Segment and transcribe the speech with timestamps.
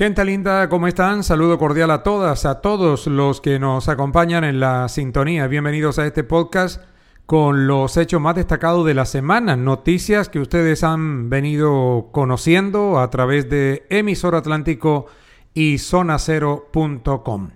[0.00, 1.22] Gente linda, ¿cómo están?
[1.22, 5.46] Saludo cordial a todas, a todos los que nos acompañan en la sintonía.
[5.46, 6.82] Bienvenidos a este podcast
[7.26, 13.10] con los hechos más destacados de la semana, noticias que ustedes han venido conociendo a
[13.10, 15.04] través de Emisor Atlántico
[15.52, 17.50] y zonacero.com.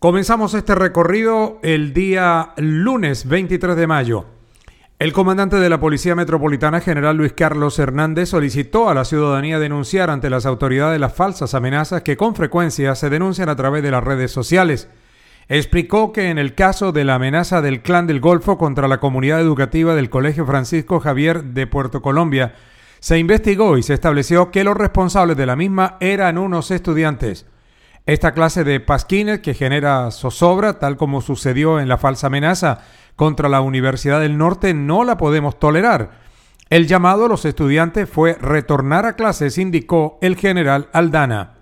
[0.00, 4.37] Comenzamos este recorrido el día lunes 23 de mayo.
[4.98, 10.10] El comandante de la Policía Metropolitana, general Luis Carlos Hernández, solicitó a la ciudadanía denunciar
[10.10, 14.02] ante las autoridades las falsas amenazas que con frecuencia se denuncian a través de las
[14.02, 14.88] redes sociales.
[15.48, 19.40] Explicó que en el caso de la amenaza del Clan del Golfo contra la comunidad
[19.40, 22.56] educativa del Colegio Francisco Javier de Puerto Colombia,
[22.98, 27.46] se investigó y se estableció que los responsables de la misma eran unos estudiantes.
[28.04, 32.80] Esta clase de pasquines que genera zozobra, tal como sucedió en la falsa amenaza
[33.18, 36.20] contra la Universidad del Norte, no la podemos tolerar.
[36.70, 41.54] El llamado a los estudiantes fue retornar a clases, indicó el general Aldana.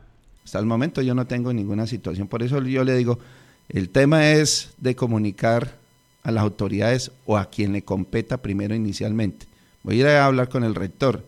[0.45, 3.19] Hasta el momento yo no tengo ninguna situación, por eso yo le digo,
[3.71, 5.73] el tema es de comunicar
[6.25, 9.47] a las autoridades o a quien le competa primero inicialmente.
[9.83, 11.25] Voy a ir a hablar con el rector.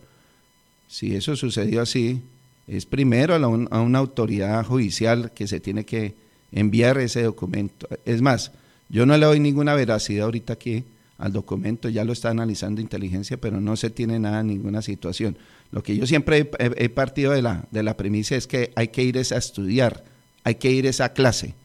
[0.87, 2.21] Si eso sucedió así,
[2.67, 6.13] es primero a, una autoridad judicial que se tiene que
[6.51, 7.87] enviar ese documento.
[8.05, 8.51] Es más,
[8.89, 10.83] yo no le doy ninguna veracidad ahorita aquí
[11.17, 15.37] al documento, ya lo está analizando inteligencia, pero no se tiene nada, ninguna situación.
[15.71, 19.03] Lo que yo siempre he, partido de la, de la premisa es que hay que
[19.03, 20.03] ir a estudiar,
[20.43, 21.55] hay que ir a esa clase.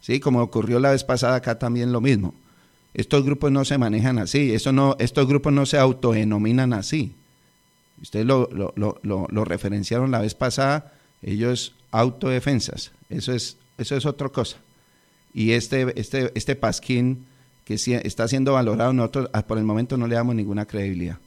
[0.00, 0.20] ¿sí?
[0.20, 2.34] Como ocurrió la vez pasada acá también lo mismo.
[2.92, 7.14] Estos grupos no se manejan así, eso no, estos grupos no se autodenominan así.
[8.02, 10.92] Ustedes lo, lo, referenciaron la vez pasada,
[11.22, 14.58] ellos autodefensas, eso es, eso es otra cosa.
[15.34, 17.26] Y este, este, este pasquín
[17.64, 21.18] que está siendo valorado, nosotros ah, por el momento no le damos ninguna credibilidad.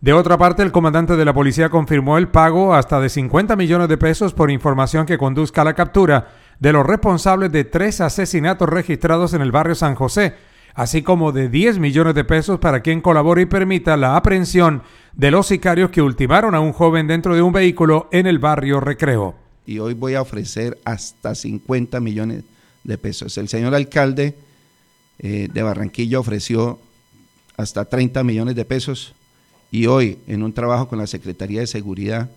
[0.00, 3.88] De otra parte, el comandante de la policía confirmó el pago hasta de 50 millones
[3.88, 6.28] de pesos por información que conduzca a la captura
[6.58, 10.34] de los responsables de tres asesinatos registrados en el barrio San José,
[10.74, 14.82] así como de 10 millones de pesos para quien colabore y permita la aprehensión
[15.14, 18.80] de los sicarios que ultimaron a un joven dentro de un vehículo en el barrio
[18.80, 19.34] Recreo.
[19.64, 22.44] Y hoy voy a ofrecer hasta 50 millones
[22.84, 23.36] de pesos.
[23.38, 24.36] El señor alcalde
[25.18, 26.78] eh, de Barranquilla ofreció
[27.56, 29.14] hasta 30 millones de pesos
[29.70, 32.30] y hoy en un trabajo con la Secretaría de Seguridad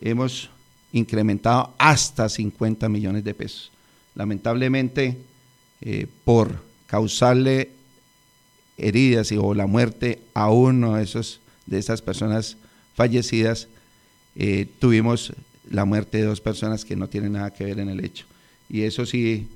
[0.00, 0.50] hemos
[0.92, 3.70] incrementado hasta 50 millones de pesos.
[4.14, 5.18] Lamentablemente,
[5.80, 7.70] eh, por causarle
[8.76, 12.56] heridas y, o la muerte a uno de, esos, de esas personas
[12.94, 13.68] fallecidas,
[14.36, 15.32] eh, tuvimos
[15.70, 18.26] la muerte de dos personas que no tienen nada que ver en el hecho.
[18.68, 19.48] Y eso sí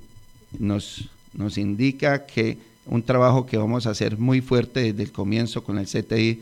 [0.59, 5.63] nos, nos indica que un trabajo que vamos a hacer muy fuerte desde el comienzo
[5.63, 6.41] con el CTI,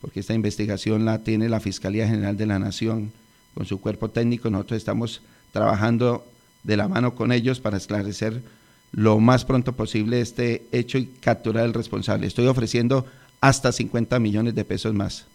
[0.00, 3.12] porque esta investigación la tiene la Fiscalía General de la Nación
[3.54, 5.22] con su cuerpo técnico, nosotros estamos
[5.52, 6.26] trabajando
[6.64, 8.42] de la mano con ellos para esclarecer
[8.90, 12.26] lo más pronto posible este hecho y capturar al responsable.
[12.26, 13.06] Estoy ofreciendo
[13.40, 15.26] hasta 50 millones de pesos más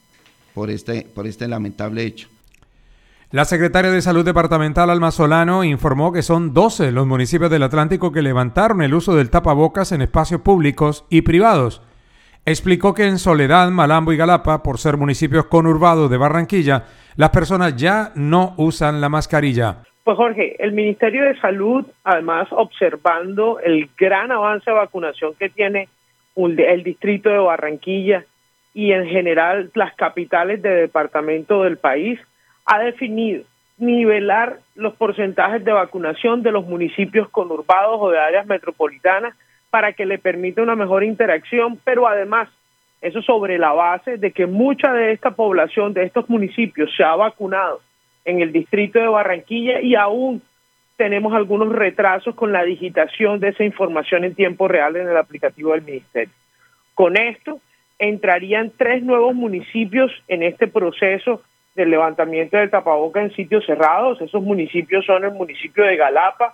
[0.54, 2.28] por este, por este lamentable hecho.
[3.32, 8.12] La secretaria de Salud Departamental Alma Solano informó que son 12 los municipios del Atlántico
[8.12, 11.84] que levantaron el uso del tapabocas en espacios públicos y privados.
[12.48, 16.86] Explicó que en Soledad, Malambo y Galapa, por ser municipios conurbados de Barranquilla,
[17.18, 19.84] las personas ya no usan la mascarilla.
[20.04, 25.88] Pues Jorge, el Ministerio de Salud, además observando el gran avance de vacunación que tiene
[26.36, 28.26] el distrito de Barranquilla
[28.74, 32.20] y en general las capitales de departamento del país,
[32.70, 33.44] ha definido
[33.80, 39.36] nivelar los porcentajes de vacunación de los municipios conurbados o de áreas metropolitanas
[39.72, 42.48] para que le permita una mejor interacción, pero además
[43.02, 47.16] eso sobre la base de que mucha de esta población de estos municipios se ha
[47.16, 47.82] vacunado
[48.24, 50.44] en el distrito de Barranquilla y aún
[50.96, 55.72] tenemos algunos retrasos con la digitación de esa información en tiempo real en el aplicativo
[55.72, 56.34] del ministerio.
[56.94, 57.62] Con esto
[57.98, 61.42] entrarían tres nuevos municipios en este proceso
[61.80, 64.20] del levantamiento del tapaboca en sitios cerrados.
[64.20, 66.54] Esos municipios son el municipio de Galapa,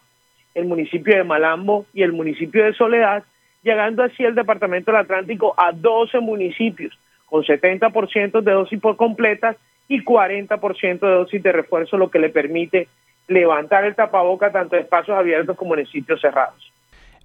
[0.54, 3.24] el municipio de Malambo y el municipio de Soledad,
[3.64, 9.58] llegando así el departamento del Atlántico a 12 municipios con 70% de dosis por completas
[9.88, 12.88] y 40% de dosis de refuerzo, lo que le permite
[13.28, 16.72] levantar el tapaboca tanto en espacios abiertos como en sitios cerrados.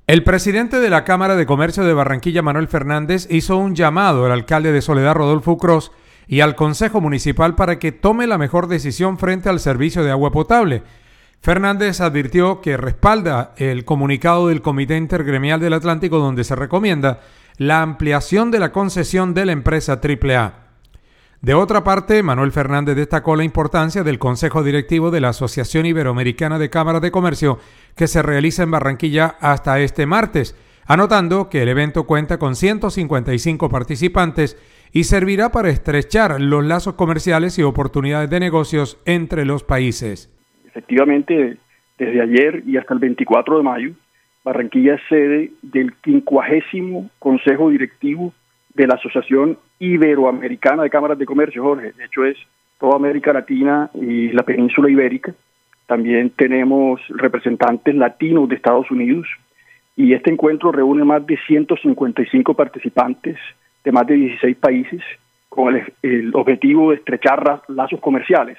[0.06, 4.32] El presidente de la Cámara de Comercio de Barranquilla, Manuel Fernández, hizo un llamado al
[4.32, 5.92] alcalde de Soledad, Rodolfo Cruz,
[6.26, 10.30] y al Consejo Municipal para que tome la mejor decisión frente al servicio de agua
[10.30, 10.82] potable.
[11.40, 17.20] Fernández advirtió que respalda el comunicado del Comité Intergremial del Atlántico donde se recomienda
[17.56, 20.70] la ampliación de la concesión de la empresa AAA.
[21.42, 26.58] De otra parte, Manuel Fernández destacó la importancia del Consejo Directivo de la Asociación Iberoamericana
[26.58, 27.58] de Cámaras de Comercio
[27.96, 33.70] que se realiza en Barranquilla hasta este martes, anotando que el evento cuenta con 155
[33.70, 34.58] participantes
[34.92, 40.30] y servirá para estrechar los lazos comerciales y oportunidades de negocios entre los países.
[40.66, 41.56] Efectivamente,
[41.98, 43.92] desde ayer y hasta el 24 de mayo,
[44.44, 48.32] Barranquilla es sede del quincuagésimo Consejo Directivo
[48.74, 51.92] de la Asociación Iberoamericana de Cámaras de Comercio, Jorge.
[51.92, 52.36] De hecho, es
[52.78, 55.34] toda América Latina y la península ibérica.
[55.86, 59.26] También tenemos representantes latinos de Estados Unidos
[59.96, 63.36] y este encuentro reúne más de 155 participantes
[63.84, 65.02] de más de 16 países
[65.48, 68.56] con el, objetivo de estrechar lazos comerciales.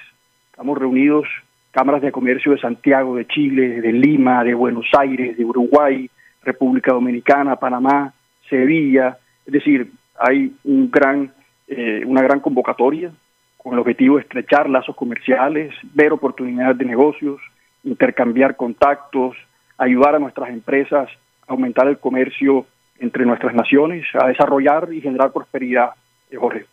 [0.50, 1.26] Estamos reunidos
[1.70, 6.08] cámaras de comercio de Santiago, de Chile, de Lima, de Buenos Aires, de Uruguay,
[6.42, 8.12] República Dominicana, Panamá,
[8.48, 9.16] Sevilla.
[9.46, 11.32] Es decir, hay un gran,
[11.66, 13.10] eh, una gran convocatoria
[13.56, 17.40] con el objetivo de estrechar lazos comerciales, ver oportunidades de negocios,
[17.84, 19.36] intercambiar contactos,
[19.78, 21.08] ayudar a nuestras empresas
[21.48, 22.66] a aumentar el comercio
[23.02, 25.90] entre nuestras naciones, a desarrollar y generar prosperidad,
[26.30, 26.64] eh, Jorge.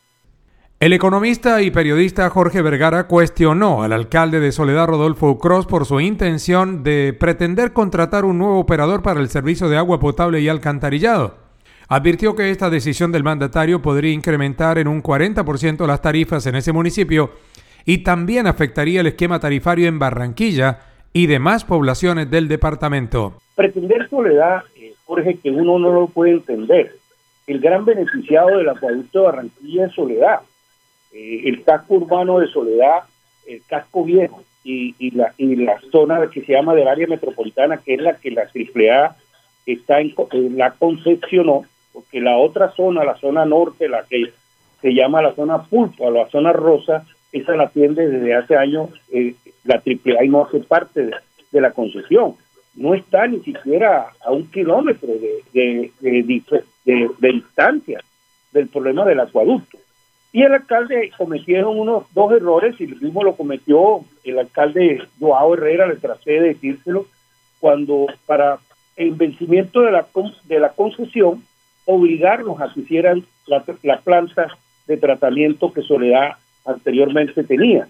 [0.80, 6.00] El economista y periodista Jorge Vergara cuestionó al alcalde de Soledad Rodolfo Cross por su
[6.00, 11.36] intención de pretender contratar un nuevo operador para el servicio de agua potable y alcantarillado.
[11.90, 16.72] Advirtió que esta decisión del mandatario podría incrementar en un 40% las tarifas en ese
[16.72, 17.32] municipio
[17.84, 20.80] y también afectaría el esquema tarifario en Barranquilla
[21.12, 23.34] y demás poblaciones del departamento.
[23.56, 24.64] Pretender Soledad,
[25.10, 26.96] Jorge, que uno no lo puede entender.
[27.48, 30.42] El gran beneficiado del acueducto de Barranquilla es Soledad
[31.12, 33.04] eh, el casco urbano de Soledad,
[33.48, 37.96] el casco viejo y, la, y la zona que se llama del área metropolitana, que
[37.96, 39.16] es la que la AAA
[39.66, 44.32] está en, eh, la concepcionó, porque la otra zona, la zona norte, la que
[44.82, 49.34] se llama la zona pulpa, la zona rosa, esa la atiende desde hace años eh,
[49.64, 51.10] la AAA y no hace parte
[51.52, 52.36] de, la concesión.
[52.76, 55.10] No está ni siquiera a un kilómetro
[55.54, 58.02] de, de, distancia
[58.52, 59.78] del problema del acueducto.
[60.32, 65.56] Y el alcalde cometieron unos dos errores, y el mismo lo cometió el alcalde Joao
[65.56, 67.08] Herrera, le traté de decírselo,
[67.60, 68.60] cuando para
[68.96, 70.06] el vencimiento de la,
[70.46, 71.44] de la concesión,
[71.86, 74.48] obligarnos a que hicieran la, la planta
[74.88, 76.34] de tratamiento que Soledad
[76.66, 77.88] anteriormente tenía.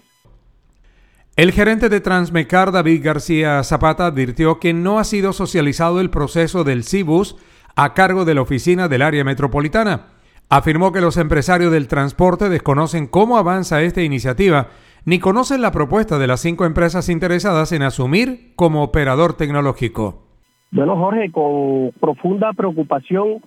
[1.40, 6.64] El gerente de Transmecar, David García Zapata, advirtió que no ha sido socializado el proceso
[6.64, 7.34] del CIBUS
[7.76, 10.02] a cargo de la oficina del área metropolitana
[10.50, 14.68] afirmó que los empresarios del transporte desconocen cómo avanza esta iniciativa
[15.06, 20.22] ni conocen la propuesta de las cinco empresas interesadas en asumir como operador tecnológico.
[20.70, 23.38] Bueno, Jorge, con profunda preocupación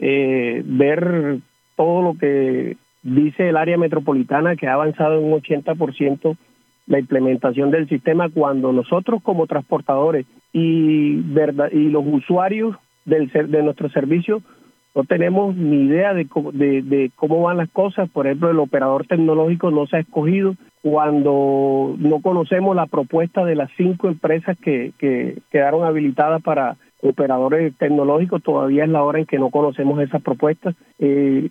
[0.00, 1.38] eh, ver
[1.76, 6.36] todo lo que dice el área metropolitana que ha avanzado un 80%
[6.86, 13.62] la implementación del sistema cuando nosotros como transportadores y, verdad, y los usuarios del, de
[13.62, 14.42] nuestro servicio
[14.94, 18.08] no tenemos ni idea de, de, cómo van las cosas.
[18.08, 23.56] Por ejemplo, el operador tecnológico no se ha escogido cuando no conocemos la propuesta de
[23.56, 28.42] las cinco empresas que, que quedaron habilitadas para operadores tecnológicos.
[28.42, 30.74] Todavía es la hora en que no conocemos esas propuestas.
[30.98, 31.50] Eh,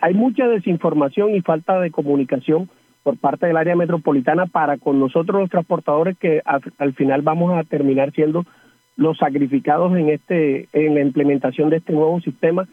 [0.00, 2.70] hay mucha desinformación y falta de comunicación
[3.02, 7.64] por parte del área metropolitana para con nosotros los transportadores que al final vamos a
[7.64, 8.44] terminar siendo
[8.96, 12.68] los sacrificados en este en la implementación de este nuevo sistema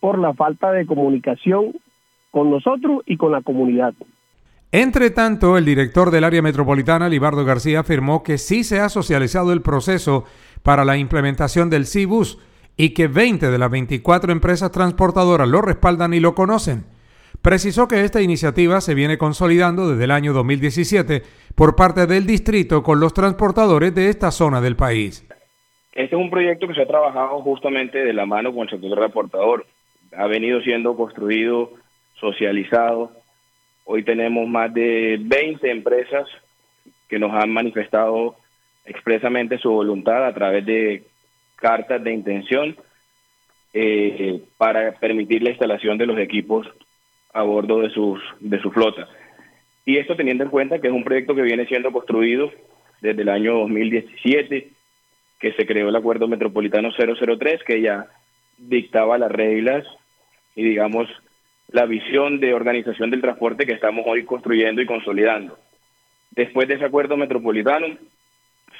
[0.00, 1.72] por la falta de comunicación
[2.30, 3.94] con nosotros y con la comunidad.
[4.72, 9.52] Entre tanto, el director del área metropolitana, Libardo García, afirmó que sí se ha socializado
[9.52, 10.24] el proceso
[10.62, 12.38] para la implementación del CIBUS
[12.76, 16.84] y que 20 de las 24 empresas transportadoras lo respaldan y lo conocen.
[17.46, 21.22] Precisó que esta iniciativa se viene consolidando desde el año 2017
[21.54, 25.24] por parte del distrito con los transportadores de esta zona del país.
[25.92, 28.98] Este es un proyecto que se ha trabajado justamente de la mano con el sector
[28.98, 29.64] transportador.
[30.16, 31.70] Ha venido siendo construido,
[32.18, 33.12] socializado.
[33.84, 36.26] Hoy tenemos más de 20 empresas
[37.08, 38.34] que nos han manifestado
[38.86, 41.04] expresamente su voluntad a través de
[41.54, 42.76] cartas de intención
[43.72, 46.66] eh, para permitir la instalación de los equipos
[47.36, 49.08] a bordo de sus de su flota.
[49.84, 52.50] Y esto teniendo en cuenta que es un proyecto que viene siendo construido
[53.00, 54.70] desde el año 2017,
[55.38, 58.06] que se creó el Acuerdo Metropolitano 003, que ya
[58.56, 59.86] dictaba las reglas
[60.54, 61.08] y, digamos,
[61.68, 65.58] la visión de organización del transporte que estamos hoy construyendo y consolidando.
[66.30, 67.86] Después de ese acuerdo metropolitano,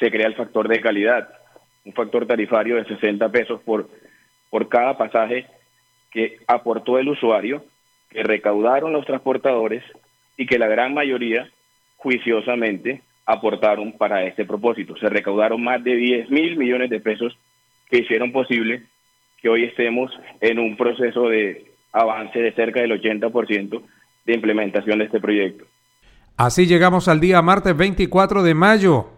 [0.01, 1.29] se crea el factor de calidad,
[1.85, 3.89] un factor tarifario de 60 pesos por,
[4.49, 5.47] por cada pasaje
[6.11, 7.63] que aportó el usuario,
[8.11, 9.83] que recaudaron los transportadores
[10.37, 11.49] y que la gran mayoría
[11.97, 14.97] juiciosamente aportaron para este propósito.
[14.97, 17.37] Se recaudaron más de 10 mil millones de pesos
[17.91, 18.83] que hicieron posible
[19.43, 20.11] que hoy estemos
[20.41, 23.83] en un proceso de avance de cerca del 80%
[24.25, 25.65] de implementación de este proyecto.
[26.37, 29.09] Así llegamos al día martes 24 de mayo.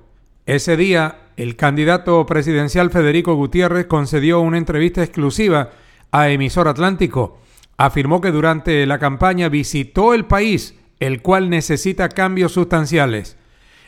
[0.46, 5.70] Ese día, el candidato presidencial Federico Gutiérrez concedió una entrevista exclusiva
[6.12, 7.40] a Emisor Atlántico.
[7.78, 13.36] Afirmó que durante la campaña visitó el país, el cual necesita cambios sustanciales.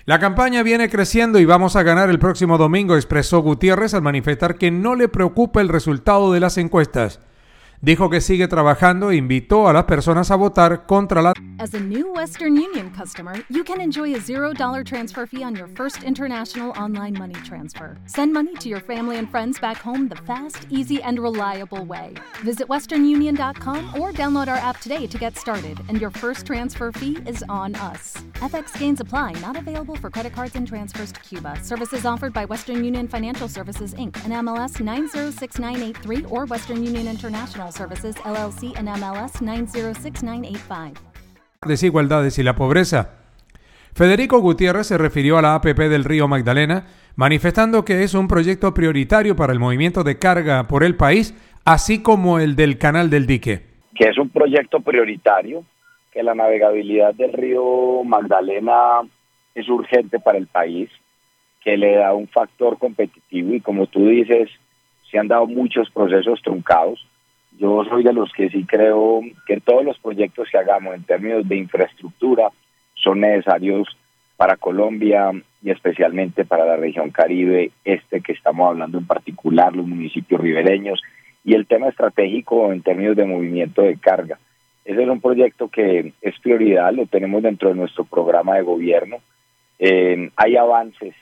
[0.07, 4.57] La campaña viene creciendo y vamos a ganar el próximo domingo, expresó Gutiérrez al manifestar
[4.57, 7.21] que no le preocupa el resultado de las encuestas.
[7.83, 11.33] Dijo que sigue trabajando e invitó a las personas a votar contra la...
[11.59, 15.67] As a new Western Union customer, you can enjoy a $0 transfer fee on your
[15.69, 17.97] first international online money transfer.
[18.05, 22.15] Send money to your family and friends back home the fast, easy, and reliable way.
[22.45, 27.19] Visit westernunion.com or download our app today to get started, and your first transfer fee
[27.27, 28.15] is on us.
[28.35, 31.59] FX gains apply, not available for credit cards and transfers to Cuba.
[31.63, 34.23] Services offered by Western Union Financial Services Inc.
[34.25, 41.01] and MLS 906983 or Western Union International Services LLC and MLS 906985.
[41.67, 43.21] Desigualdades y la pobreza.
[43.95, 46.87] Federico Gutiérrez se refirió a la APP del Río Magdalena,
[47.17, 51.35] manifestando que es un proyecto prioritario para el movimiento de carga por el país,
[51.65, 53.63] así como el del Canal del Dique.
[53.95, 55.65] Que es un proyecto prioritario,
[56.13, 59.03] que la navegabilidad del río Magdalena
[59.55, 60.89] es urgente para el país,
[61.63, 64.49] que le da un factor competitivo y como tú dices,
[65.11, 67.07] se han dado muchos procesos truncados
[67.61, 71.47] yo soy de los que sí creo que todos los proyectos que hagamos en términos
[71.47, 72.49] de infraestructura
[72.95, 73.87] son necesarios
[74.39, 75.31] para Colombia
[75.63, 81.03] y especialmente para la región Caribe, este que estamos hablando en particular, los municipios ribereños,
[81.45, 84.39] y el tema estratégico en términos de movimiento de carga.
[84.87, 89.19] Ese es un proyecto que es prioridad, lo tenemos dentro de nuestro programa de gobierno.
[89.79, 91.15] Eh, hay avances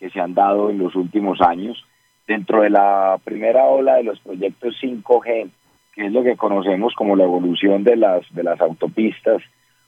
[0.00, 1.84] que se han dado en los últimos años.
[2.26, 5.48] Dentro de la primera ola de los proyectos 5G,
[5.96, 9.42] es lo que conocemos como la evolución de las, de las autopistas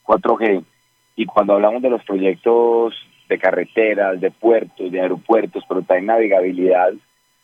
[0.05, 0.65] 4G.
[1.17, 2.95] Y cuando hablamos de los proyectos
[3.29, 6.93] de carreteras, de puertos, de aeropuertos, pero también navegabilidad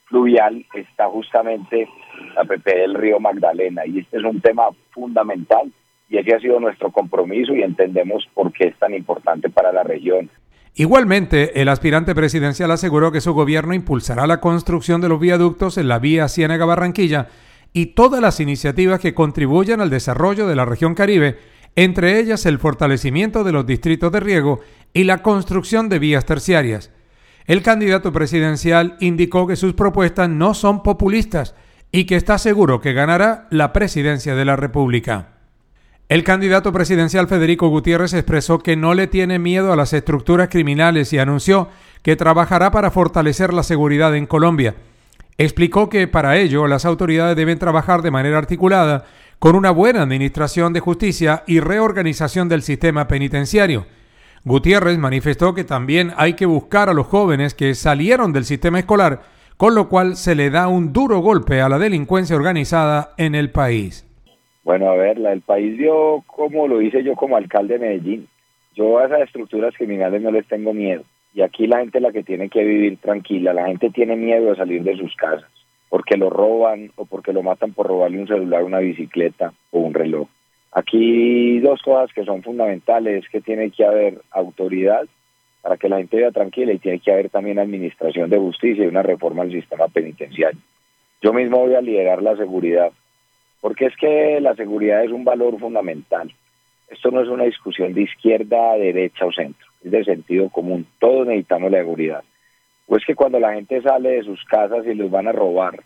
[0.06, 1.88] fluvial, está justamente
[2.34, 3.84] la PP del río Magdalena.
[3.86, 5.70] Y este es un tema fundamental
[6.08, 9.82] y ese ha sido nuestro compromiso y entendemos por qué es tan importante para la
[9.82, 10.30] región.
[10.76, 15.88] Igualmente, el aspirante presidencial aseguró que su gobierno impulsará la construcción de los viaductos en
[15.88, 17.28] la vía Ciénaga-Barranquilla
[17.74, 21.38] y todas las iniciativas que contribuyan al desarrollo de la región Caribe,
[21.74, 24.60] entre ellas el fortalecimiento de los distritos de riego
[24.94, 26.92] y la construcción de vías terciarias.
[27.46, 31.56] El candidato presidencial indicó que sus propuestas no son populistas
[31.90, 35.32] y que está seguro que ganará la presidencia de la República.
[36.08, 41.12] El candidato presidencial Federico Gutiérrez expresó que no le tiene miedo a las estructuras criminales
[41.12, 41.68] y anunció
[42.02, 44.76] que trabajará para fortalecer la seguridad en Colombia.
[45.36, 49.04] Explicó que para ello las autoridades deben trabajar de manera articulada
[49.40, 53.86] con una buena administración de justicia y reorganización del sistema penitenciario.
[54.44, 59.22] Gutiérrez manifestó que también hay que buscar a los jóvenes que salieron del sistema escolar,
[59.56, 63.50] con lo cual se le da un duro golpe a la delincuencia organizada en el
[63.50, 64.06] país.
[64.62, 68.28] Bueno, a ver, del país yo, como lo hice yo como alcalde de Medellín,
[68.74, 71.04] yo a esas estructuras criminales no les tengo miedo.
[71.34, 73.52] Y aquí la gente la que tiene que vivir tranquila.
[73.52, 75.50] La gente tiene miedo de salir de sus casas
[75.94, 79.94] porque lo roban o porque lo matan por robarle un celular, una bicicleta o un
[79.94, 80.26] reloj.
[80.72, 85.06] Aquí dos cosas que son fundamentales, es que tiene que haber autoridad
[85.62, 88.88] para que la gente viva tranquila y tiene que haber también administración de justicia y
[88.88, 90.58] una reforma al sistema penitenciario.
[91.22, 92.90] Yo mismo voy a liderar la seguridad,
[93.60, 96.28] porque es que la seguridad es un valor fundamental.
[96.88, 100.86] Esto no es una discusión de izquierda, derecha o centro es de sentido común.
[100.98, 102.24] Todos necesitamos la seguridad.
[102.86, 105.82] Pues que cuando la gente sale de sus casas y los van a robar,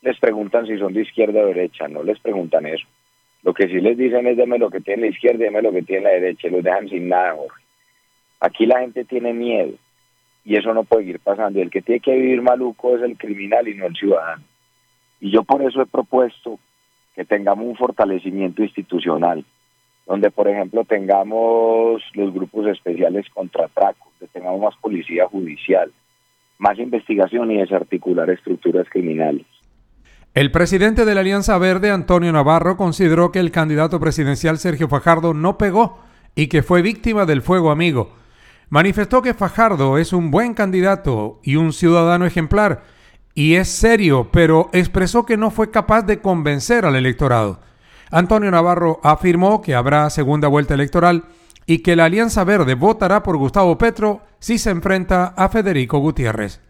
[0.00, 2.86] les preguntan si son de izquierda o derecha, no les preguntan eso.
[3.42, 5.82] Lo que sí les dicen es deme lo que tiene la izquierda, deme lo que
[5.82, 7.62] tiene la derecha, y los dejan sin nada, Jorge.
[8.40, 9.72] Aquí la gente tiene miedo
[10.44, 11.60] y eso no puede ir pasando.
[11.60, 14.42] El que tiene que vivir maluco es el criminal y no el ciudadano.
[15.20, 16.58] Y yo por eso he propuesto
[17.14, 19.44] que tengamos un fortalecimiento institucional,
[20.06, 25.90] donde por ejemplo tengamos los grupos especiales contra atracos, que tengamos más policía judicial,
[26.58, 29.46] más investigación y desarticular estructuras criminales.
[30.34, 35.34] El presidente de la Alianza Verde, Antonio Navarro, consideró que el candidato presidencial Sergio Fajardo
[35.34, 35.98] no pegó
[36.34, 38.14] y que fue víctima del fuego amigo.
[38.70, 42.82] Manifestó que Fajardo es un buen candidato y un ciudadano ejemplar,
[43.34, 47.60] y es serio, pero expresó que no fue capaz de convencer al electorado.
[48.12, 51.22] Antonio Navarro afirmó que habrá segunda vuelta electoral
[51.66, 56.60] y que la Alianza Verde votará por Gustavo Petro si se enfrenta a Federico Gutiérrez.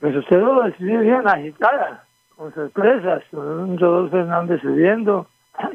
[0.00, 2.04] Pues usted lo decidió bien agitada
[2.36, 5.28] con sorpresas, con un Rodolfo Fernández subiendo,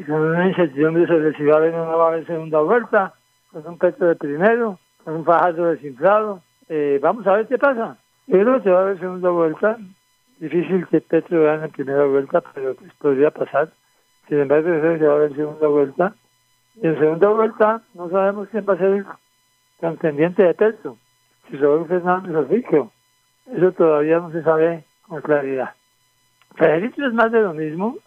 [0.06, 3.14] con una incertidumbre sobre si va a haber o no va a haber segunda vuelta,
[3.52, 6.42] con un Petro de primero, con un Fajardo desinflado.
[6.70, 7.98] Eh, vamos a ver qué pasa.
[8.28, 9.78] Yo creo que va a haber segunda vuelta.
[10.40, 13.72] Difícil que Petro gane en primera vuelta, pero pues podría pasar.
[14.28, 16.16] Sin embargo, creo que va a haber segunda vuelta.
[16.76, 19.06] Y en segunda vuelta no sabemos quién va a ser el
[19.80, 20.98] contendiente de Petro.
[21.50, 22.92] Si Rodolfo Fernández o.
[23.56, 25.74] Eso todavía no se sabe con claridad.
[26.56, 27.98] Federico es más de lo mismo.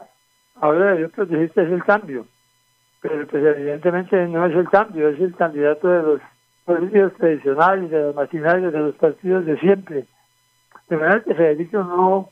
[0.57, 2.27] Ahora yo que este es el cambio.
[3.01, 6.21] Pero pues evidentemente no es el cambio, es el candidato de los
[6.67, 10.05] políticos tradicionales, de los maquinarios, de los partidos de siempre.
[10.89, 12.29] De manera que Federico no,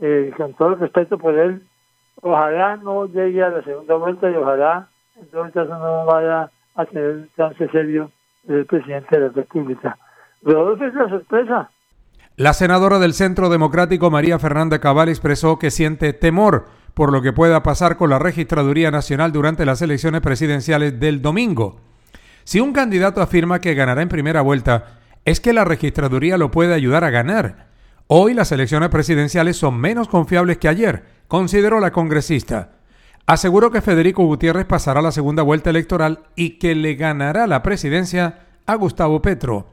[0.00, 1.62] eh, con todo el respeto por él,
[2.22, 6.84] ojalá no llegue a la segunda vuelta y ojalá en todo caso no vaya a
[6.86, 8.10] tener un chance serio
[8.44, 9.98] del presidente de la República.
[10.42, 11.70] Rodolfo es la sorpresa.
[12.36, 17.32] La senadora del Centro Democrático María Fernanda Cabal expresó que siente temor por lo que
[17.32, 21.80] pueda pasar con la Registraduría Nacional durante las elecciones presidenciales del domingo.
[22.44, 26.72] Si un candidato afirma que ganará en primera vuelta, es que la Registraduría lo puede
[26.72, 27.66] ayudar a ganar.
[28.06, 32.72] Hoy las elecciones presidenciales son menos confiables que ayer, consideró la congresista.
[33.26, 38.46] Aseguró que Federico Gutiérrez pasará la segunda vuelta electoral y que le ganará la presidencia
[38.66, 39.66] a Gustavo Petro.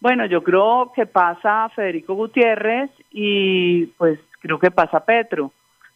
[0.00, 5.50] Bueno, yo creo que pasa Federico Gutiérrez y pues creo que pasa Petro.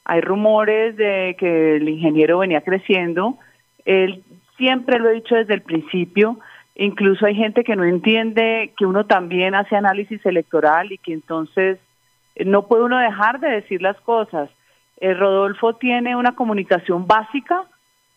[0.05, 3.37] Hay rumores de que el ingeniero venía creciendo.
[3.85, 4.25] Él
[4.57, 6.41] siempre lo he dicho desde el principio.
[6.75, 11.79] Incluso hay gente que no entiende que uno también hace análisis electoral y que entonces
[12.45, 14.49] no puede uno dejar de decir las cosas.
[15.01, 17.65] Eh, Rodolfo tiene una comunicación básica,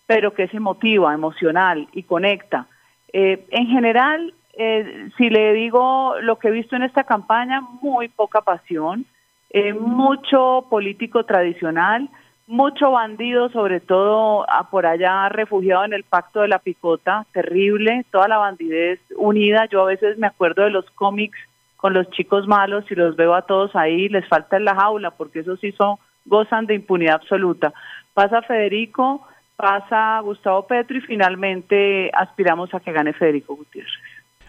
[0.07, 2.67] pero que es emotiva, emocional y conecta.
[3.13, 8.09] Eh, en general, eh, si le digo lo que he visto en esta campaña, muy
[8.09, 9.05] poca pasión,
[9.49, 12.09] eh, mucho político tradicional,
[12.47, 18.27] mucho bandido, sobre todo por allá refugiado en el pacto de la picota, terrible, toda
[18.27, 19.67] la bandidez unida.
[19.67, 21.37] Yo a veces me acuerdo de los cómics
[21.77, 25.11] con los chicos malos y los veo a todos ahí, les falta en la jaula,
[25.11, 27.73] porque esos sí son, gozan de impunidad absoluta.
[28.13, 33.91] Pasa Federico, pasa Gustavo Petro y finalmente aspiramos a que gane Federico Gutiérrez.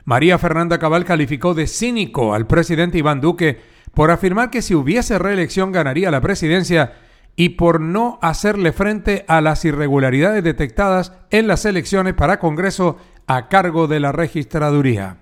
[0.05, 3.61] María Fernanda Cabal calificó de cínico al presidente Iván Duque
[3.95, 6.95] por afirmar que si hubiese reelección ganaría la presidencia
[7.37, 13.49] y por no hacerle frente a las irregularidades detectadas en las elecciones para Congreso a
[13.49, 15.22] cargo de la registraduría.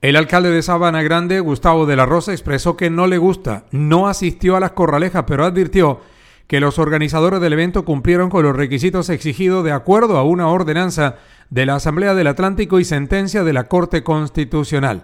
[0.00, 4.06] El alcalde de Sabana Grande, Gustavo de la Rosa, expresó que no le gusta, no
[4.06, 5.98] asistió a las corralejas, pero advirtió
[6.46, 11.16] que los organizadores del evento cumplieron con los requisitos exigidos de acuerdo a una ordenanza
[11.50, 15.02] de la Asamblea del Atlántico y sentencia de la Corte Constitucional.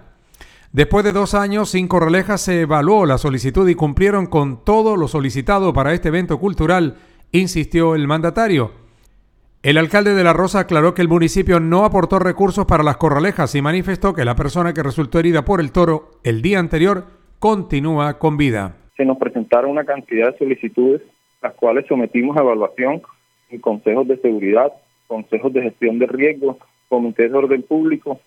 [0.71, 5.09] Después de dos años sin corralejas se evaluó la solicitud y cumplieron con todo lo
[5.09, 6.95] solicitado para este evento cultural,
[7.33, 8.84] insistió el mandatario.
[9.65, 13.55] El alcalde de La Rosa aclaró que el municipio no aportó recursos para las corralejas
[13.55, 17.05] y manifestó que la persona que resultó herida por el toro el día anterior
[17.39, 18.75] continúa con vida.
[18.95, 21.01] Se nos presentaron una cantidad de solicitudes
[21.41, 23.01] las cuales sometimos a evaluación
[23.49, 24.71] en consejos de seguridad,
[25.07, 28.19] consejos de gestión de riesgo, comités de orden público,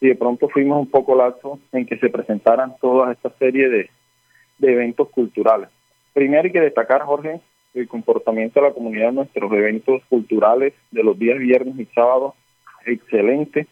[0.00, 3.90] y de pronto fuimos un poco laxos en que se presentaran toda esta serie de,
[4.58, 5.70] de eventos culturales.
[6.12, 7.40] Primero hay que destacar, Jorge,
[7.74, 12.34] el comportamiento de la comunidad en nuestros eventos culturales de los días viernes y sábados,
[12.86, 13.66] excelente.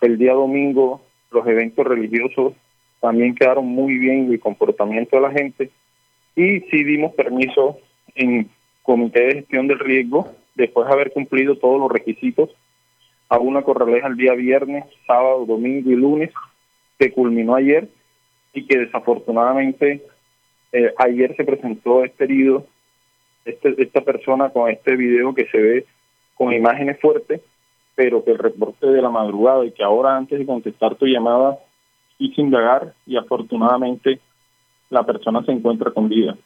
[0.00, 2.54] El día domingo los eventos religiosos
[3.00, 5.70] también quedaron muy bien el comportamiento de la gente
[6.36, 7.78] y sí dimos permiso
[8.14, 8.48] en
[8.82, 12.50] comité de gestión del riesgo, después de haber cumplido todos los requisitos,
[13.28, 16.30] a una corraleja el día viernes, sábado, domingo y lunes,
[16.98, 17.88] que culminó ayer
[18.52, 20.02] y que desafortunadamente
[20.72, 22.66] eh, ayer se presentó este herido,
[23.44, 25.86] este, esta persona con este video que se ve
[26.34, 27.40] con imágenes fuertes,
[27.94, 31.58] pero que el reporte de la madrugada y que ahora antes de contestar tu llamada
[32.18, 34.20] quise indagar y afortunadamente
[34.90, 36.36] la persona se encuentra con vida.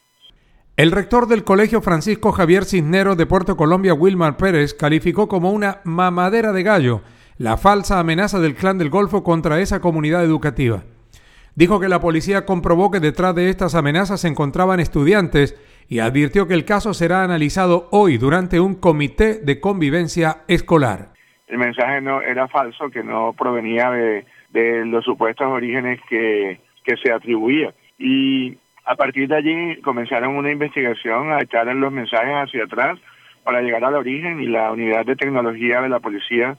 [0.75, 5.81] El rector del Colegio Francisco Javier Cisneros de Puerto Colombia, Wilmar Pérez, calificó como una
[5.83, 7.01] mamadera de gallo
[7.37, 10.83] la falsa amenaza del Clan del Golfo contra esa comunidad educativa.
[11.55, 15.55] Dijo que la policía comprobó que detrás de estas amenazas se encontraban estudiantes
[15.89, 21.09] y advirtió que el caso será analizado hoy durante un comité de convivencia escolar.
[21.47, 24.25] El mensaje no era falso, que no provenía de,
[24.85, 27.73] los supuestos orígenes que, que se atribuía.
[27.97, 32.97] Y a partir de allí comenzaron una investigación a echar los mensajes hacia atrás
[33.43, 36.57] para llegar al origen y la unidad de tecnología de la policía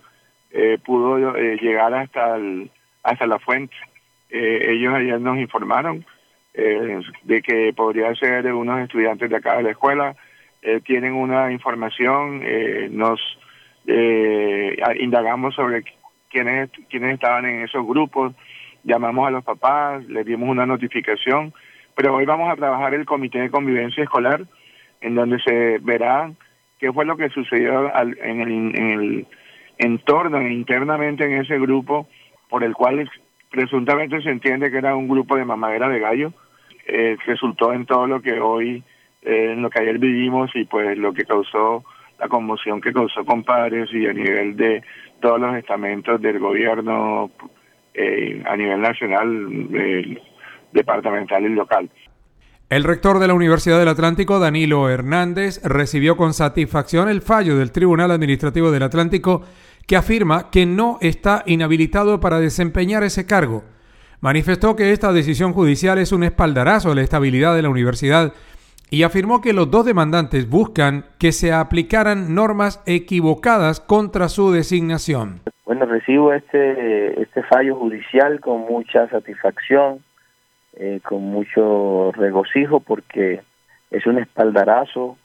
[0.51, 2.71] eh, pudo eh, llegar hasta, el,
[3.03, 3.75] hasta la fuente.
[4.31, 6.05] Eh, ellos ayer nos informaron
[6.55, 10.17] de que podría ser unos estudiantes de acá de la escuela.
[10.85, 12.43] tienen una información,
[12.91, 13.21] nos
[14.99, 15.85] indagamos sobre
[16.31, 18.35] quiénes, quiénes estaban en esos grupos,
[18.85, 21.53] llamamos a los papás, les dimos una notificación,
[21.95, 24.45] pero hoy vamos a trabajar el comité de convivencia escolar,
[25.01, 26.31] en donde se verá
[26.79, 29.27] qué fue lo que sucedió en el
[29.79, 32.09] entorno internamente en ese grupo
[32.49, 33.09] por el cual
[33.51, 36.33] presuntamente se entiende que era un grupo de mamadera de gallo,
[36.87, 38.83] eh, resultó en todo lo que hoy,
[39.23, 41.85] eh, en lo que ayer vivimos y pues lo que causó
[42.19, 44.83] la conmoción que causó con padres y a nivel de
[45.21, 47.31] todos los estamentos del gobierno
[47.95, 50.21] eh, a nivel nacional,
[50.73, 51.89] departamental y local.
[52.71, 57.73] El rector de la Universidad del Atlántico, Danilo Hernández, recibió con satisfacción el fallo del
[57.73, 59.43] Tribunal Administrativo del Atlántico
[59.89, 63.65] que afirma que no está inhabilitado para desempeñar ese cargo.
[64.21, 68.35] Manifestó que esta decisión judicial es un espaldarazo a la estabilidad de la universidad
[68.91, 75.41] y afirmó que los dos demandantes buscan que se aplicaran normas equivocadas contra su designación.
[75.65, 80.01] Bueno, recibo este, este fallo judicial con mucha satisfacción,
[80.75, 83.41] eh, con mucho regocijo, porque
[83.91, 85.17] es un espaldarazo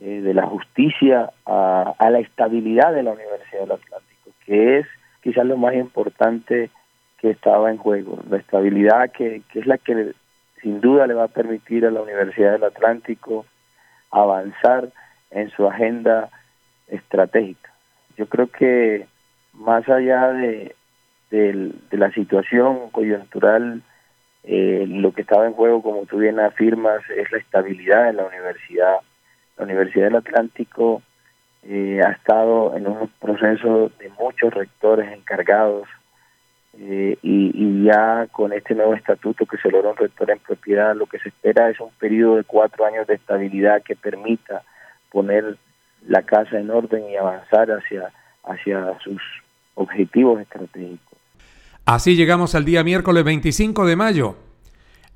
[0.00, 4.86] eh, de la justicia a, la estabilidad de la Universidad del Atlántico, que es
[5.22, 6.70] quizás lo más importante
[7.18, 10.12] que estaba en juego, la estabilidad que, que es la que
[10.62, 13.44] sin duda le va a permitir a la Universidad del Atlántico
[14.10, 14.88] avanzar
[15.30, 16.30] en su agenda
[16.86, 17.72] estratégica.
[18.16, 19.06] Yo creo que
[19.52, 20.74] más allá de,
[21.30, 23.82] de, la situación coyuntural,
[24.44, 28.26] eh, lo que estaba en juego, como tú bien afirmas, es la estabilidad de la
[28.26, 28.98] universidad
[29.58, 31.02] la Universidad del Atlántico
[31.64, 35.88] eh, ha estado en un proceso de muchos rectores encargados
[36.78, 41.06] eh, y, ya con este nuevo estatuto que se logra un rector en propiedad, lo
[41.06, 44.62] que se espera es un periodo de cuatro años de estabilidad que permita
[45.10, 45.56] poner
[46.06, 48.12] la casa en orden y avanzar hacia,
[48.44, 49.20] hacia sus
[49.74, 51.18] objetivos estratégicos.
[51.86, 54.36] Así llegamos al día miércoles 25 de mayo.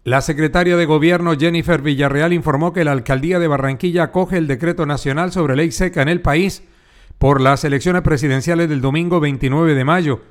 [0.04, 4.84] La secretaria de Gobierno Jennifer Villarreal informó que la alcaldía de Barranquilla acoge el decreto
[4.84, 6.68] nacional sobre ley seca en el país
[7.18, 10.22] por las elecciones presidenciales del domingo 29 de mayo.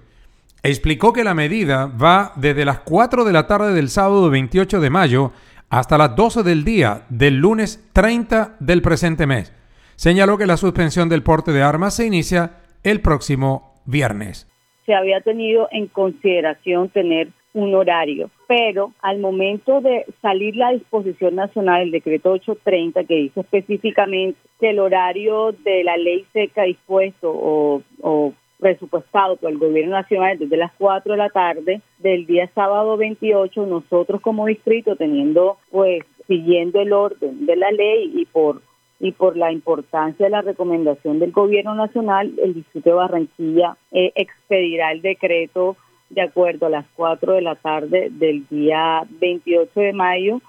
[0.61, 4.89] Explicó que la medida va desde las 4 de la tarde del sábado 28 de
[4.89, 5.31] mayo
[5.69, 9.53] hasta las 12 del día del lunes 30 del presente mes.
[9.95, 14.49] Señaló que la suspensión del porte de armas se inicia el próximo viernes.
[14.85, 21.35] Se había tenido en consideración tener un horario, pero al momento de salir la disposición
[21.35, 27.31] nacional, el decreto 830, que dice específicamente que el horario de la ley seca dispuesto
[27.31, 32.49] o, o presupuestado por el gobierno nacional desde las 4 de la tarde del día
[32.53, 38.61] sábado 28, nosotros como distrito teniendo pues siguiendo el orden de la ley y por
[38.99, 44.11] y por la importancia de la recomendación del gobierno nacional, el distrito de Barranquilla eh,
[44.13, 45.77] expedirá el decreto
[46.11, 50.41] de acuerdo a las 4 de la tarde del día 28 de mayo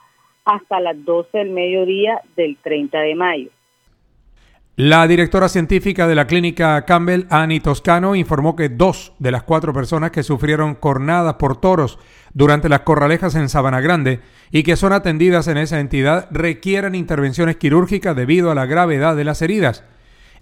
[0.44, 3.50] hasta las 12 del mediodía del 30 de mayo.
[4.76, 9.74] La directora científica de la clínica Campbell, Annie Toscano, informó que dos de las cuatro
[9.74, 11.98] personas que sufrieron cornadas por toros
[12.32, 14.20] durante las corralejas en Sabana Grande
[14.50, 19.24] y que son atendidas en esa entidad requieren intervenciones quirúrgicas debido a la gravedad de
[19.24, 19.84] las heridas.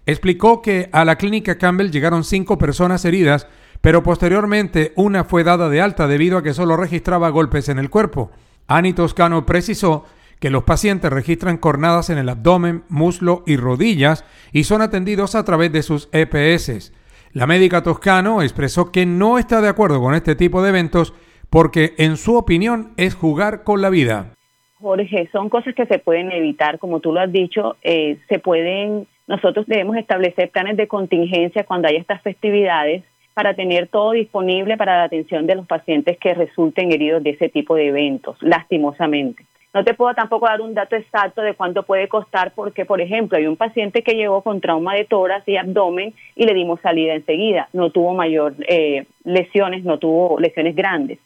[0.06, 3.48] Explicó que a la clínica Campbell llegaron cinco personas heridas
[3.80, 7.90] pero posteriormente una fue dada de alta debido a que solo registraba golpes en el
[7.90, 8.30] cuerpo.
[8.66, 10.04] Ani Toscano precisó
[10.38, 15.44] que los pacientes registran cornadas en el abdomen, muslo y rodillas y son atendidos a
[15.44, 16.92] través de sus EPS.
[17.32, 21.14] La médica Toscano expresó que no está de acuerdo con este tipo de eventos
[21.48, 24.34] porque en su opinión es jugar con la vida.
[24.80, 29.06] Jorge, son cosas que se pueden evitar, como tú lo has dicho, eh, se pueden,
[29.26, 34.98] nosotros debemos establecer planes de contingencia cuando haya estas festividades para tener todo disponible para
[34.98, 39.44] la atención de los pacientes que resulten heridos de ese tipo de eventos, lastimosamente.
[39.72, 43.38] No te puedo tampoco dar un dato exacto de cuánto puede costar porque, por ejemplo,
[43.38, 47.14] hay un paciente que llegó con trauma de tórax y abdomen y le dimos salida
[47.14, 47.68] enseguida.
[47.72, 51.20] No tuvo mayor eh, lesiones, no tuvo lesiones grandes.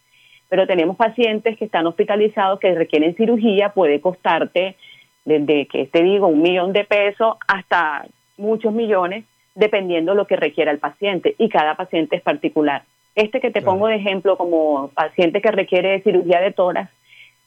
[0.50, 4.76] Pero tenemos pacientes que están hospitalizados que requieren cirugía, puede costarte
[5.24, 10.70] desde, que te digo, un millón de pesos hasta muchos millones, dependiendo lo que requiera
[10.70, 11.34] el paciente.
[11.38, 12.84] Y cada paciente es particular.
[13.14, 16.90] Este que te pongo de ejemplo como paciente que requiere cirugía de tórax,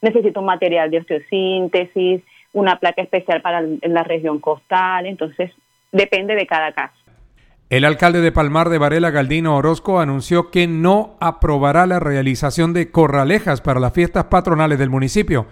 [0.02, 2.22] necesito un material de osteosíntesis,
[2.54, 5.52] una placa especial para la región costal, entonces
[5.92, 6.96] depende de cada caso.
[7.70, 12.92] El alcalde de Palmar de Varela, Galdino Orozco, anunció que no aprobará la realización de
[12.92, 15.48] corralejas para las fiestas patronales del municipio.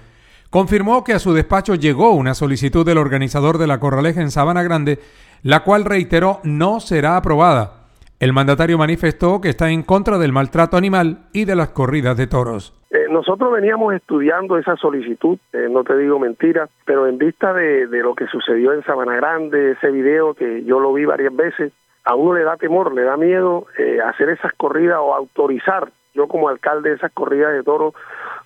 [0.50, 4.64] Confirmó que a su despacho llegó una solicitud del organizador de la corraleja en Sabana
[4.64, 5.00] Grande,
[5.46, 7.86] la cual reiteró no será aprobada.
[8.20, 12.26] El mandatario manifestó que está en contra del maltrato animal y de las corridas de
[12.26, 12.74] toros.
[12.90, 17.86] Eh, nosotros veníamos estudiando esa solicitud, eh, no te digo mentira, pero en vista de,
[17.86, 21.72] lo que sucedió en Sabana Grande, ese video que yo lo vi varias veces,
[22.06, 26.28] a uno le da temor, le da miedo eh, hacer esas corridas o autorizar, yo
[26.28, 27.94] como alcalde, esas corridas de toros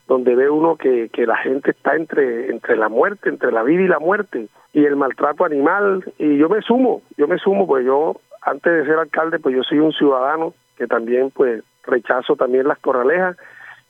[0.05, 3.99] donde ve uno que, la gente está entre la muerte, entre la vida y la
[3.99, 8.71] muerte, y el maltrato animal, y yo me sumo, yo me sumo, pues yo antes
[8.71, 13.37] de ser alcalde, pues yo soy un ciudadano que también pues rechazo también las corralejas.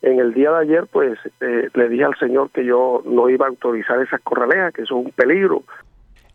[0.02, 3.44] En el día de ayer, pues eh, le dije al señor que yo no iba
[3.46, 5.62] a autorizar esas corralejas, que son un peligro.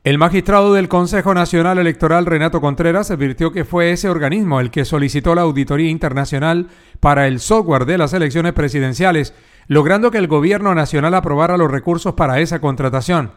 [0.03, 4.85] El magistrado del Consejo Nacional Electoral, Renato Contreras, advirtió que fue ese organismo el que
[4.85, 6.67] solicitó la auditoría internacional
[6.99, 9.33] para el software de las elecciones presidenciales,
[9.67, 13.31] logrando que el gobierno nacional aprobara los recursos para esa contratación.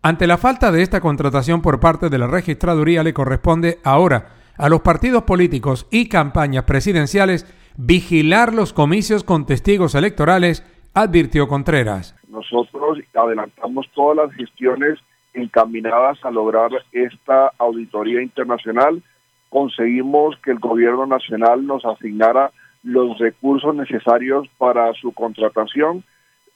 [0.00, 4.68] Ante la falta de esta contratación por parte de la registraduría le corresponde ahora a
[4.68, 12.14] los partidos políticos y campañas presidenciales vigilar los comicios con testigos electorales, advirtió Contreras.
[12.28, 14.98] Nosotros adelantamos todas las gestiones
[15.34, 19.02] encaminadas a lograr esta auditoría internacional.
[19.48, 22.52] Conseguimos que el gobierno nacional nos asignara
[22.84, 26.04] los recursos necesarios para su contratación.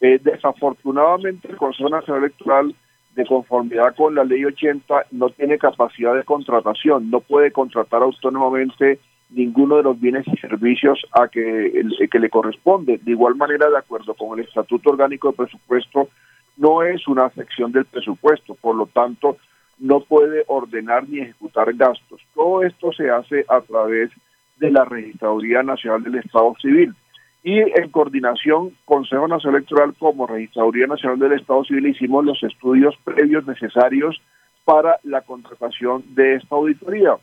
[0.00, 2.74] Eh, desafortunadamente, el Consejo Nacional Electoral
[3.14, 9.01] de conformidad con la ley 80 no tiene capacidad de contratación, no puede contratar autónomamente
[9.31, 11.72] ninguno de los bienes y servicios a que,
[12.11, 12.98] que le corresponde.
[12.98, 16.09] De igual manera, de acuerdo con el Estatuto Orgánico de Presupuesto,
[16.57, 19.37] no es una sección del presupuesto, por lo tanto,
[19.79, 22.20] no puede ordenar ni ejecutar gastos.
[22.35, 24.11] Todo esto se hace a través
[24.57, 26.94] de la Registraduría Nacional del Estado Civil
[27.42, 32.94] y en coordinación Consejo Nacional Electoral como Registraduría Nacional del Estado Civil hicimos los estudios
[33.02, 34.20] previos necesarios
[34.64, 37.16] para la contratación de esta auditoría.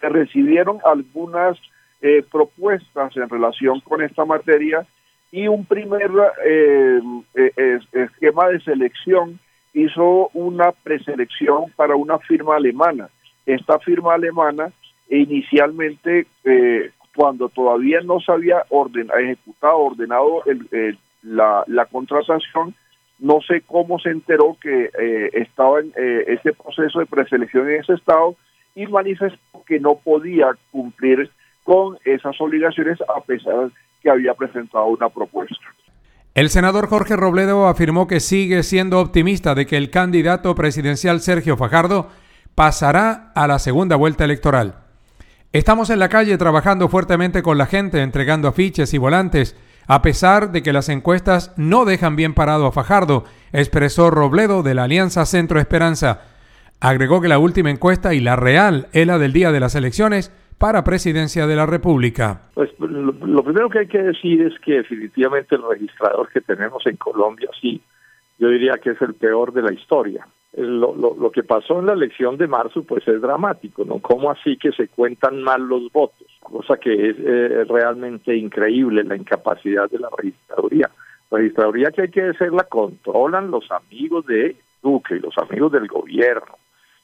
[0.00, 1.56] Se recibieron algunas
[2.02, 4.84] eh, propuestas en relación con esta materia
[5.30, 6.10] y un primer
[6.44, 7.00] eh,
[7.34, 9.38] eh, esquema de selección
[9.72, 13.08] hizo una preselección para una firma alemana.
[13.46, 14.72] Esta firma alemana
[15.08, 16.26] inicialmente
[17.20, 18.64] cuando todavía no se había
[19.18, 20.42] ejecutado, ordenado
[21.22, 22.74] la, contratación,
[23.18, 27.82] no sé cómo se enteró que eh, estaba en eh, ese proceso de preselección en
[27.82, 28.36] ese estado
[28.74, 31.30] y manifestó que no podía cumplir
[31.62, 33.70] con esas obligaciones a pesar
[34.02, 35.66] que había presentado una propuesta.
[36.32, 41.58] El senador Jorge Robledo afirmó que sigue siendo optimista de que el candidato presidencial Sergio
[41.58, 42.08] Fajardo
[42.54, 44.89] pasará a la segunda vuelta electoral.
[45.52, 49.56] Estamos en la calle trabajando fuertemente con la gente, entregando afiches y volantes,
[49.88, 54.74] a pesar de que las encuestas no dejan bien parado a Fajardo, expresó Robledo de
[54.74, 56.20] la Alianza Centro Esperanza.
[56.80, 60.30] Agregó que la última encuesta y la real es la del día de las elecciones
[60.56, 62.42] para presidencia de la República.
[62.54, 66.94] Pues lo primero que hay que decir es que definitivamente el registrador que tenemos en
[66.96, 67.82] Colombia, sí,
[68.38, 71.86] yo diría que es el peor de la historia lo, lo, lo, que pasó en
[71.86, 74.00] la elección de marzo pues es dramático, ¿no?
[74.00, 76.26] ¿Cómo así que se cuentan mal los votos?
[76.40, 80.90] Cosa que es eh, realmente increíble la incapacidad de la registraduría.
[81.30, 86.56] Registraduría que hay que la controlan los amigos de Duque y los amigos del gobierno.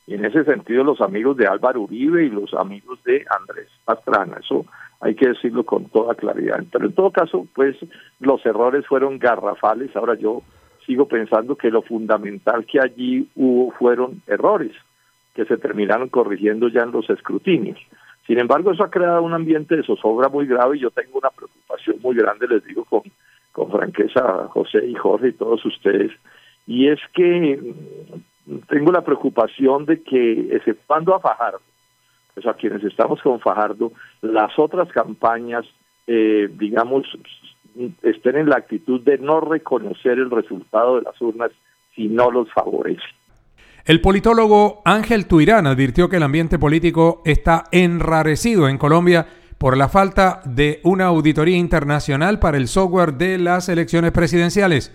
[0.08, 4.38] Y en ese sentido los amigos de Álvaro Uribe y los amigos de Andrés Pastrana.
[4.38, 4.64] Eso
[5.00, 6.62] hay que decirlo con toda claridad.
[6.72, 7.76] Pero en todo caso, pues
[8.18, 9.94] los errores fueron garrafales.
[9.94, 10.42] Ahora yo
[10.86, 14.72] sigo pensando que lo fundamental que allí hubo fueron errores
[15.34, 17.78] que se terminaron corrigiendo ya en los escrutinios.
[18.26, 21.30] Sin embargo, eso ha creado un ambiente de zozobra muy grave y yo tengo una
[21.30, 23.02] preocupación muy grande, les digo con,
[23.52, 26.12] con franqueza José y Jorge y todos ustedes,
[26.66, 27.74] y es que
[28.46, 31.60] mm, tengo la preocupación de que, exceptuando a Fajardo,
[32.34, 35.64] pues a quienes estamos con Fajardo, las otras campañas,
[36.06, 37.06] eh, digamos,
[38.02, 41.50] estén en la actitud de no reconocer el resultado de las urnas
[41.94, 43.02] si no los favorece.
[43.84, 49.88] El politólogo Ángel Tuirán advirtió que el ambiente político está enrarecido en Colombia por la
[49.88, 54.92] falta de una auditoría internacional para el software de las elecciones presidenciales.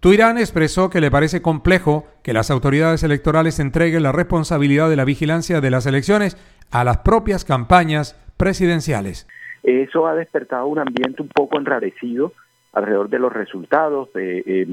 [0.00, 5.04] Tuirán expresó que le parece complejo que las autoridades electorales entreguen la responsabilidad de la
[5.04, 6.36] vigilancia de las elecciones
[6.70, 9.26] a las propias campañas presidenciales.
[9.68, 12.32] Eso ha despertado un ambiente un poco enrarecido
[12.72, 14.66] alrededor de los resultados, eh,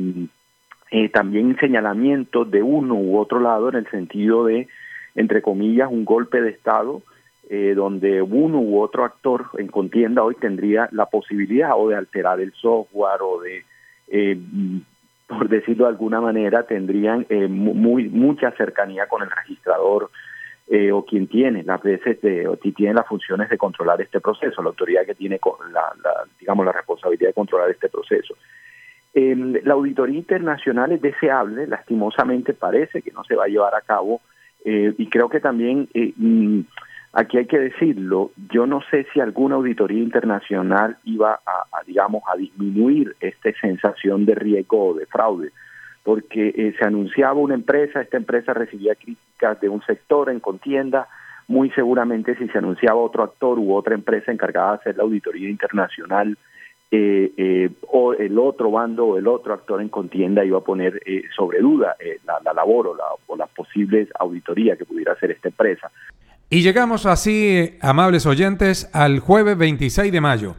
[1.12, 4.70] también señalamientos de uno u otro lado en el sentido de,
[5.16, 7.02] entre comillas, un golpe de Estado
[7.50, 12.40] eh, donde uno u otro actor en contienda hoy tendría la posibilidad o de alterar
[12.40, 13.66] el software o de,
[14.08, 14.40] eh,
[15.28, 20.10] por decirlo de alguna manera, tendrían eh, muy mucha cercanía con el registrador
[20.92, 24.70] o quien tiene las veces de, o tiene las funciones de controlar este proceso, la
[24.70, 25.40] autoridad que tiene
[25.72, 28.36] la, digamos la responsabilidad de controlar este proceso.
[29.14, 34.22] la auditoría internacional es deseable, lastimosamente parece que no se va a llevar a cabo
[34.64, 36.62] y creo que también mm,
[37.18, 42.36] Aquí hay que decirlo, yo no sé si alguna auditoría internacional iba a, digamos, a
[42.36, 45.54] disminuir esta sensación de riesgo o de fraude,
[46.06, 51.08] porque eh, se anunciaba una empresa, esta empresa recibía críticas de un sector en contienda,
[51.48, 55.50] muy seguramente si se anunciaba otro actor u otra empresa encargada de hacer la auditoría
[55.50, 56.38] internacional,
[56.92, 61.02] eh, eh, o el otro bando o el otro actor en contienda iba a poner
[61.36, 65.90] sobre duda la, labor o la, o la posible auditoría que pudiera hacer esta empresa.
[66.52, 70.56] Y llegamos así, amables oyentes, al jueves 26 de mayo.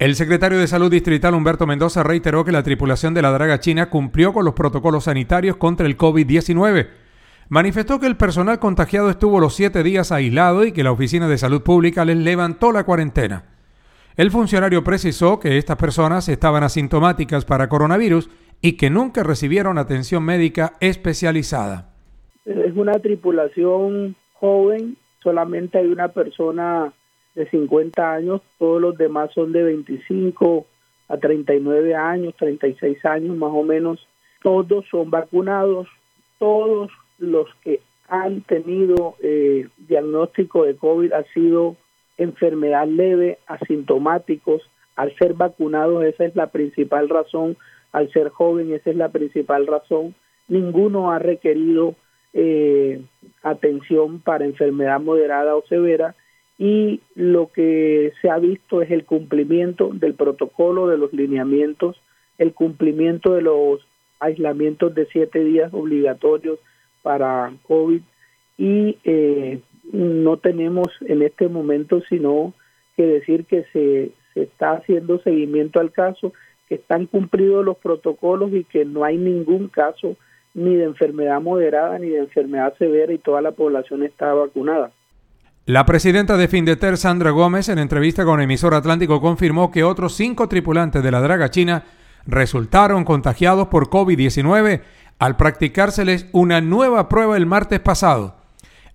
[0.00, 3.90] El secretario de Salud Distrital Humberto Mendoza reiteró que la tripulación de la draga china
[3.90, 6.88] cumplió con los protocolos sanitarios contra el COVID-19.
[7.50, 11.36] Manifestó que el personal contagiado estuvo los siete días aislado y que la Oficina de
[11.36, 13.44] Salud Pública les levantó la cuarentena.
[14.16, 18.30] El funcionario precisó que estas personas estaban asintomáticas para coronavirus
[18.62, 21.90] y que nunca recibieron atención médica especializada.
[22.46, 26.92] Es una tripulación joven solamente hay una persona
[27.34, 30.66] de 50 años, todos los demás son de 25
[31.08, 34.06] a 39 años, 36 años más o menos,
[34.42, 35.88] todos son vacunados,
[36.38, 41.76] todos los que han tenido eh, diagnóstico de COVID ha sido
[42.16, 44.62] enfermedad leve, asintomáticos,
[44.96, 47.56] al ser vacunados esa es la principal razón,
[47.92, 50.14] al ser joven esa es la principal razón,
[50.48, 51.94] ninguno ha requerido
[52.32, 53.00] eh,
[53.42, 56.14] atención para enfermedad moderada o severa
[56.60, 61.98] y lo que se ha visto es el cumplimiento del protocolo, de los lineamientos,
[62.36, 63.80] el cumplimiento de los
[64.18, 66.58] aislamientos de siete días obligatorios
[67.00, 68.02] para COVID
[68.58, 72.52] y eh, no tenemos en este momento sino
[72.94, 76.34] que decir que se, se está haciendo seguimiento al caso,
[76.68, 80.14] que están cumplidos los protocolos y que no hay ningún caso
[80.52, 84.92] ni de enfermedad moderada ni de enfermedad severa y toda la población está vacunada.
[85.66, 90.48] La presidenta de Findeter, Sandra Gómez, en entrevista con emisor Atlántico, confirmó que otros cinco
[90.48, 91.84] tripulantes de la draga china
[92.26, 94.80] resultaron contagiados por COVID-19
[95.18, 98.36] al practicárseles una nueva prueba el martes pasado.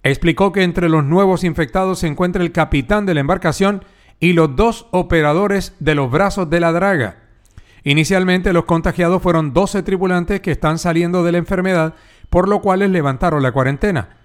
[0.02, 3.86] Explicó que entre los nuevos infectados se encuentra el capitán de la embarcación
[4.20, 7.18] y los dos operadores de los brazos de la draga.
[7.84, 11.94] Inicialmente los contagiados fueron 12 tripulantes que están saliendo de la enfermedad,
[12.32, 14.25] por lo cual les levantaron la cuarentena.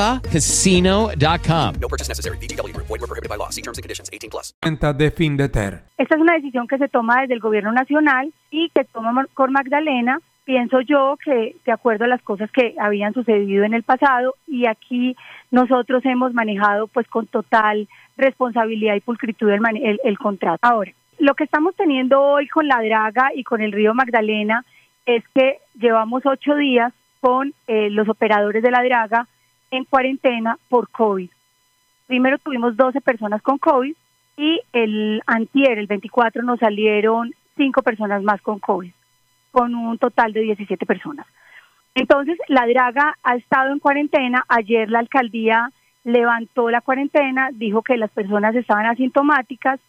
[0.01, 1.75] ChumbaCasino.com.
[1.79, 2.37] No purchase necessary.
[2.37, 2.73] BGW.
[2.77, 3.49] Void were prohibited by law.
[3.49, 4.09] See terms and conditions.
[4.11, 4.53] 18 plus.
[4.97, 5.83] De Findeter.
[5.97, 9.51] Esta es una decisión que se toma desde el gobierno nacional y que toma con
[9.51, 10.19] Magdalena.
[10.43, 14.65] Pienso yo que de acuerdo a las cosas que habían sucedido en el pasado y
[14.65, 15.15] aquí
[15.51, 17.87] nosotros hemos manejado pues con total
[18.17, 20.57] responsabilidad y pulcritud el, el, el contrato.
[20.61, 24.65] Ahora, lo que estamos teniendo hoy con la Draga y con el río Magdalena
[25.05, 29.27] es que llevamos ocho días con eh, los operadores de la Draga
[29.71, 31.29] en cuarentena por COVID.
[32.07, 33.95] Primero tuvimos 12 personas con COVID
[34.37, 38.91] y el antier, el 24, nos salieron cinco personas más con COVID,
[39.51, 41.25] con un total de 17 personas.
[41.95, 44.45] Entonces, la Draga ha estado en cuarentena.
[44.47, 45.71] Ayer la alcaldía
[46.03, 49.79] levantó la cuarentena, dijo que las personas estaban asintomáticas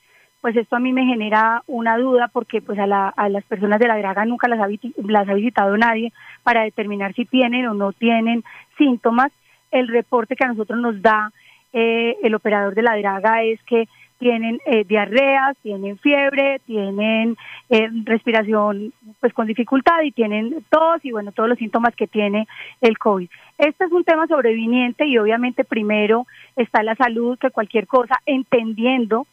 [0.42, 3.96] pues esto a mí me genera una duda porque pues a, las personas de la
[3.96, 4.66] draga nunca las ha,
[4.96, 6.12] las ha visitado nadie
[6.42, 8.42] para determinar si tienen o no tienen
[8.76, 9.30] síntomas.
[9.72, 11.32] El reporte que a nosotros nos da
[11.72, 13.88] eh, el operador de la draga es que
[14.22, 17.36] tienen eh, diarreas, tienen fiebre, tienen
[17.68, 22.46] eh, respiración pues con dificultad y tienen tos y bueno, todos los síntomas que tiene
[22.80, 23.28] el COVID.
[23.58, 29.26] Este es un tema sobreviniente y obviamente primero está la salud que cualquier cosa, entendiendo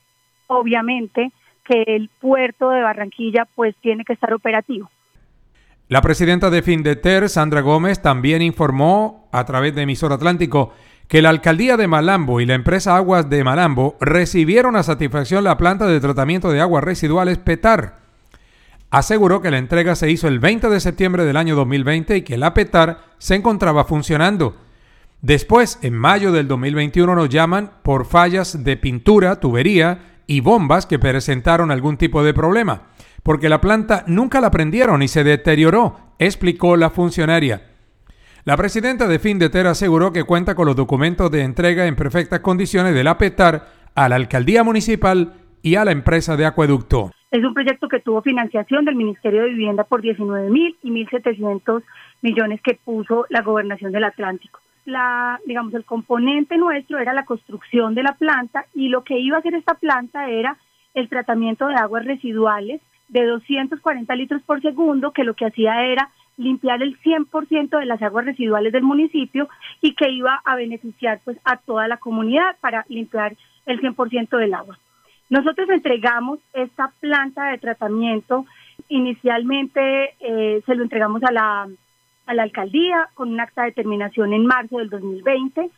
[0.48, 1.32] obviamente
[1.64, 4.90] que el puerto de Barranquilla pues tiene que estar operativo.
[5.90, 10.72] La presidenta de Findeter, Sandra Gómez, también informó a través de emisor Atlántico
[11.08, 15.58] que la alcaldía de Malambo y la empresa Aguas de Malambo recibieron a satisfacción la
[15.58, 17.96] planta de tratamiento de aguas residuales PETAR.
[18.92, 22.38] Aseguró que la entrega se hizo el 20 de septiembre del año 2020 y que
[22.38, 24.58] la PETAR se encontraba funcionando.
[25.24, 31.00] Después, en mayo del 2021, nos llaman por fallas de pintura, tubería y bombas que
[31.00, 32.84] presentaron algún tipo de problema,
[33.24, 37.62] porque la planta nunca la prendieron y se deterioró, explicó la funcionaria.
[38.46, 42.94] La presidenta de Findeter aseguró que cuenta con los documentos de entrega en perfectas condiciones
[42.94, 47.12] del APETAR a la alcaldía municipal y a la empresa de acueducto.
[47.32, 51.84] Es un proyecto que tuvo financiación del Ministerio de Vivienda por 19 mil y 1.700
[52.22, 54.60] millones que puso la gobernación del Atlántico.
[54.86, 59.36] La, digamos, el componente nuestro era la construcción de la planta y lo que iba
[59.38, 60.58] a hacer esta planta era
[60.96, 66.10] el tratamiento de aguas residuales de 240 litros por segundo, que lo que hacía era
[66.38, 69.49] limpiar el 100% de las aguas residuales del municipio
[69.82, 73.36] y que iba a beneficiar pues a toda la comunidad para limpiar
[73.66, 74.80] el 100% del agua.
[75.30, 78.45] Nosotros entregamos esta planta de tratamiento,
[78.88, 81.68] inicialmente eh, se lo entregamos a la,
[82.26, 85.70] a la alcaldía con un acta de terminación en marzo del 2020,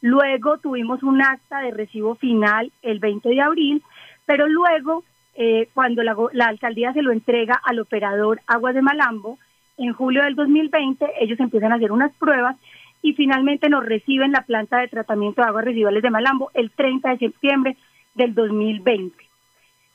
[0.00, 3.82] luego tuvimos un acta de recibo final el 20 de abril,
[4.24, 5.04] pero luego
[5.36, 6.16] eh, cuando la,
[6.46, 9.38] alcaldía se lo entrega al operador Aguas de Malambo,
[9.76, 12.56] en julio del 2020 ellos empiezan a hacer unas pruebas
[13.02, 17.10] y finalmente nos reciben la planta de tratamiento de aguas residuales de Malambo el 30
[17.10, 17.76] de septiembre
[18.14, 19.14] del 2020.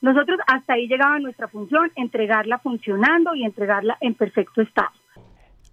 [0.01, 4.91] Nosotros hasta ahí llegaba nuestra función, entregarla funcionando y entregarla en perfecto estado.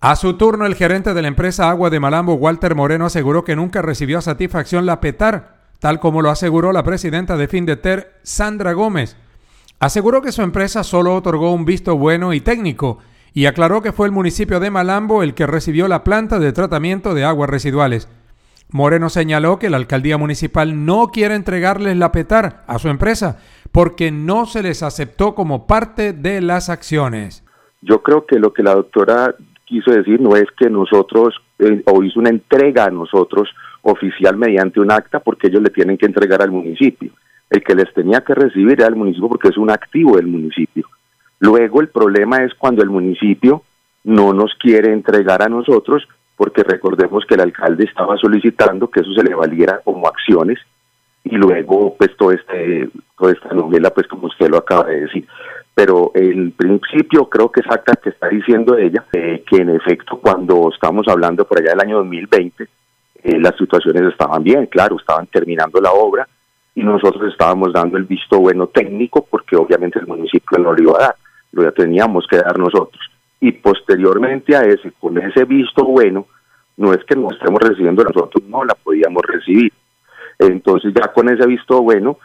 [0.00, 3.56] A su turno, el gerente de la empresa Agua de Malambo, Walter Moreno, aseguró que
[3.56, 9.16] nunca recibió satisfacción la PETAR, tal como lo aseguró la presidenta de Findeter, Sandra Gómez.
[9.81, 12.99] Aseguró que su empresa solo otorgó un visto bueno y técnico
[13.33, 17.14] y aclaró que fue el municipio de Malambo el que recibió la planta de tratamiento
[17.14, 18.09] de aguas residuales.
[18.70, 23.39] Moreno señaló que la alcaldía municipal no quiere entregarles la PETAR a su empresa
[23.70, 27.45] porque no se les aceptó como parte de las acciones.
[27.81, 32.03] Yo creo que lo que la doctora quiso decir no es que nosotros, eh, o
[32.03, 33.49] hizo una entrega a nosotros
[33.83, 37.12] oficial mediante un acta porque ellos le tienen que entregar al municipio.
[37.51, 40.86] El que les tenía que recibir era el municipio porque es un activo del municipio.
[41.40, 43.62] Luego el problema es cuando el municipio
[44.05, 49.12] no nos quiere entregar a nosotros, porque recordemos que el alcalde estaba solicitando que eso
[49.12, 50.59] se le valiera como acciones
[51.24, 52.88] y luego pues todo este,
[53.18, 55.26] toda esta novela pues como usted lo acaba de decir.
[55.74, 60.18] Pero en principio creo que es acta que está diciendo ella, eh, que en efecto
[60.18, 62.64] cuando estamos hablando por allá del año 2020,
[63.22, 66.26] eh, las situaciones estaban bien, claro, estaban terminando la obra
[66.79, 70.97] y nosotros estábamos dando el visto bueno técnico porque obviamente el municipio no lo iba
[70.97, 71.16] a dar
[71.51, 73.01] lo ya teníamos que dar nosotros.
[73.41, 76.26] Y posteriormente a ese, con ese visto bueno,
[76.76, 79.72] no es que no estemos recibiendo nosotros, no la podíamos recibir.
[80.39, 82.18] Entonces ya con ese visto bueno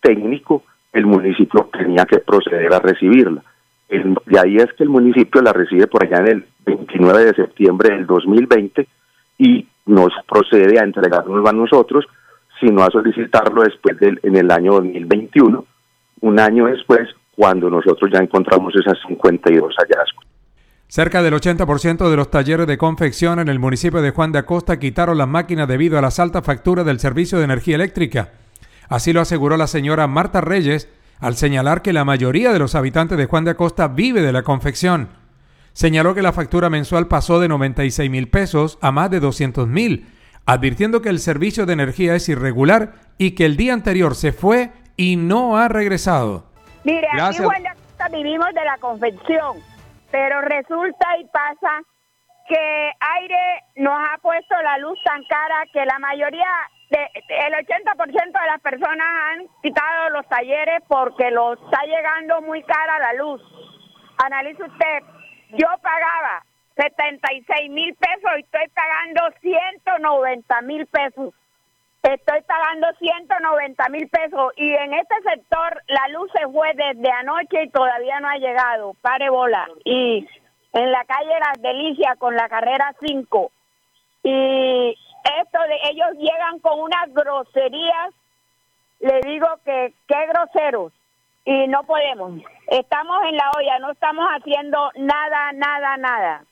[0.00, 0.62] técnico,
[0.94, 3.42] el municipio tenía que proceder a recibirla.
[3.90, 7.90] y ahí es que el municipio la recibe por allá en el 29 de septiembre
[7.90, 8.88] del 2020
[9.36, 12.06] y nos procede a entregarnos a nosotros,
[12.60, 15.64] sino a solicitarlo después en el año 2021.
[16.20, 20.24] Un año después cuando nosotros ya encontramos esas 52 hallazgos.
[20.88, 24.78] Cerca del 80% de los talleres de confección en el municipio de Juan de Acosta
[24.78, 28.32] quitaron las máquinas debido a las altas facturas del servicio de energía eléctrica.
[28.88, 30.88] Así lo aseguró la señora Marta Reyes
[31.20, 34.42] al señalar que la mayoría de los habitantes de Juan de Acosta vive de la
[34.42, 35.08] confección.
[35.74, 40.06] Señaló que la factura mensual pasó de 96 mil pesos a más de 200 mil,
[40.48, 44.70] advirtiendo que el servicio de energía es irregular y que el día anterior se fue
[44.96, 46.44] y no ha regresado.
[46.84, 47.64] Mire, aquí Juan
[48.10, 49.58] vivimos de la confección,
[50.10, 51.82] pero resulta y pasa
[52.48, 56.48] que aire nos ha puesto la luz tan cara que la mayoría,
[56.88, 56.98] de,
[57.46, 62.98] el 80% de las personas han quitado los talleres porque lo está llegando muy cara
[62.98, 63.42] la luz.
[64.24, 65.02] Analice usted,
[65.50, 66.42] yo pagaba
[66.78, 71.34] 76 mil pesos y estoy pagando 190 mil pesos
[72.02, 77.64] Estoy pagando 190 mil pesos y en este sector la luz se fue desde anoche
[77.64, 78.94] y todavía no ha llegado.
[79.02, 79.68] Pare bola.
[79.84, 80.26] Y
[80.72, 83.50] en la calle Las Delicias con la carrera 5.
[84.22, 84.96] Y
[85.40, 88.14] esto de ellos llegan con unas groserías.
[89.00, 90.92] Le digo que qué groseros.
[91.44, 92.40] Y no podemos.
[92.68, 96.44] Estamos en la olla, no estamos haciendo nada, nada, nada.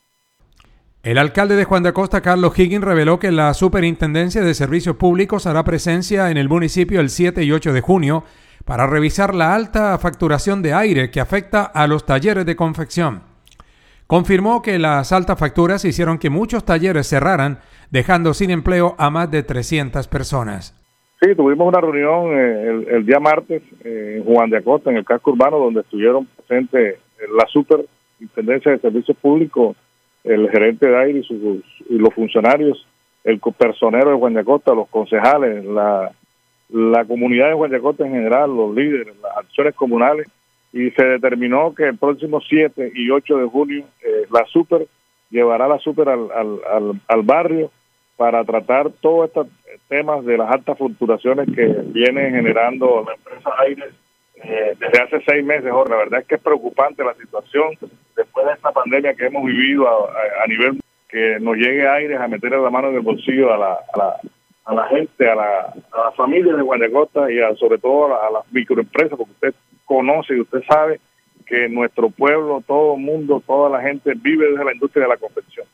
[1.07, 5.47] El alcalde de Juan de Acosta, Carlos Higgins, reveló que la Superintendencia de Servicios Públicos
[5.47, 8.25] hará presencia en el municipio el 7 y 8 de junio
[8.65, 13.21] para revisar la alta facturación de aire que afecta a los talleres de confección.
[14.05, 19.31] Confirmó que las altas facturas hicieron que muchos talleres cerraran, dejando sin empleo a más
[19.31, 20.75] de 300 personas.
[21.21, 25.05] Sí, tuvimos una reunión eh, el, día martes eh, en Juan de Acosta, en el
[25.05, 26.99] casco urbano, donde estuvieron presentes
[27.33, 29.77] la Superintendencia de Servicios Públicos,
[30.23, 32.85] el gerente de aire y, sus, y los funcionarios,
[33.23, 36.11] el personero de Juan de Acosta, los concejales, la,
[36.69, 40.27] la comunidad de Juan de Acosta en general, los líderes, las acciones comunales,
[40.73, 44.85] y se determinó que el próximo 7 y 8 de junio eh, la super
[45.29, 47.71] llevará la super al, al, al, barrio
[48.15, 49.47] para tratar todos estos
[49.87, 53.93] temas de las altas fluctuaciones que viene generando la empresa Aires
[54.43, 55.65] eh, desde hace seis meses.
[55.65, 57.77] La verdad es que es preocupante la situación
[58.15, 60.79] después de esta pandemia que hemos vivido a, nivel
[61.09, 64.15] que nos llegue Aires a meterle la mano en el bolsillo a la, a la,
[64.65, 68.31] a la gente, a la, a la familia de Guanacosta y sobre todo a, a
[68.31, 69.53] las microempresas, porque usted
[69.85, 70.99] conoce y usted sabe
[71.45, 75.17] que nuestro pueblo, todo el mundo, toda la gente vive desde la industria de la
[75.17, 75.65] confección.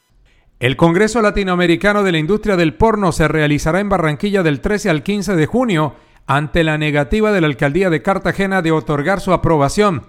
[0.59, 5.03] El Congreso Latinoamericano de la Industria del Porno se realizará en Barranquilla del 13 al
[5.03, 5.95] 15 de junio
[6.25, 10.03] ante la negativa de la Alcaldía de Cartagena de otorgar su aprobación.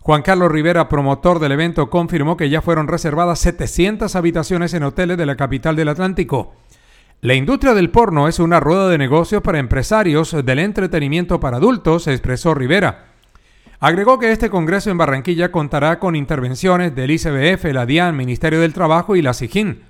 [0.00, 5.18] Juan Carlos Rivera, promotor del evento, confirmó que ya fueron reservadas 700 habitaciones en hoteles
[5.18, 6.54] de la capital del Atlántico.
[7.22, 12.06] La industria del porno es una rueda de negocios para empresarios del entretenimiento para adultos,
[12.06, 13.06] expresó Rivera.
[13.80, 18.72] Agregó que este Congreso en Barranquilla contará con intervenciones del ICBF, la DIAN, Ministerio del
[18.72, 19.82] Trabajo y la SIGIN.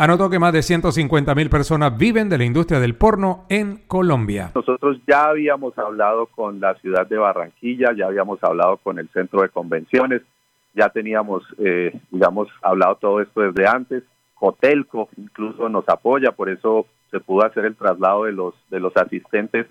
[0.00, 4.52] Anotó que más de 150 mil personas viven de la industria del porno en Colombia.
[4.54, 9.42] Nosotros ya habíamos hablado con la ciudad de Barranquilla, ya habíamos hablado con el centro
[9.42, 10.22] de convenciones,
[10.72, 14.04] ya teníamos, eh, digamos, hablado todo esto desde antes.
[14.38, 18.96] Hotelco incluso nos apoya, por eso se pudo hacer el traslado de los de los
[18.96, 19.66] asistentes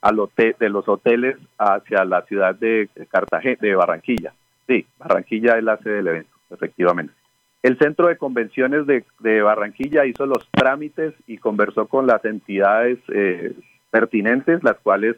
[0.00, 4.32] al hotel, de los hoteles hacia la ciudad de Cartagena, de Barranquilla.
[4.66, 7.19] Sí, Barranquilla es la sede del evento, efectivamente.
[7.62, 13.54] El Centro de Convenciones de, Barranquilla hizo los trámites y conversó con las entidades eh,
[13.90, 15.16] pertinentes, las cuales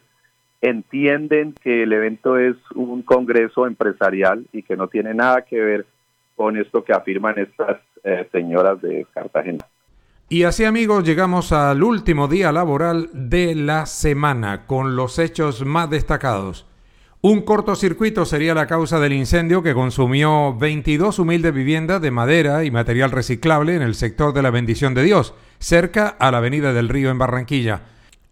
[0.61, 5.86] entienden que el evento es un congreso empresarial y que no tiene nada que ver
[6.36, 9.64] con esto que afirman estas eh, señoras de Cartagena.
[10.28, 15.90] Y así amigos llegamos al último día laboral de la semana con los hechos más
[15.90, 16.66] destacados.
[17.24, 22.72] Un cortocircuito sería la causa del incendio que consumió 22 humildes viviendas de madera y
[22.72, 26.88] material reciclable en el sector de la bendición de Dios, cerca a la avenida del
[26.88, 27.82] río en Barranquilla.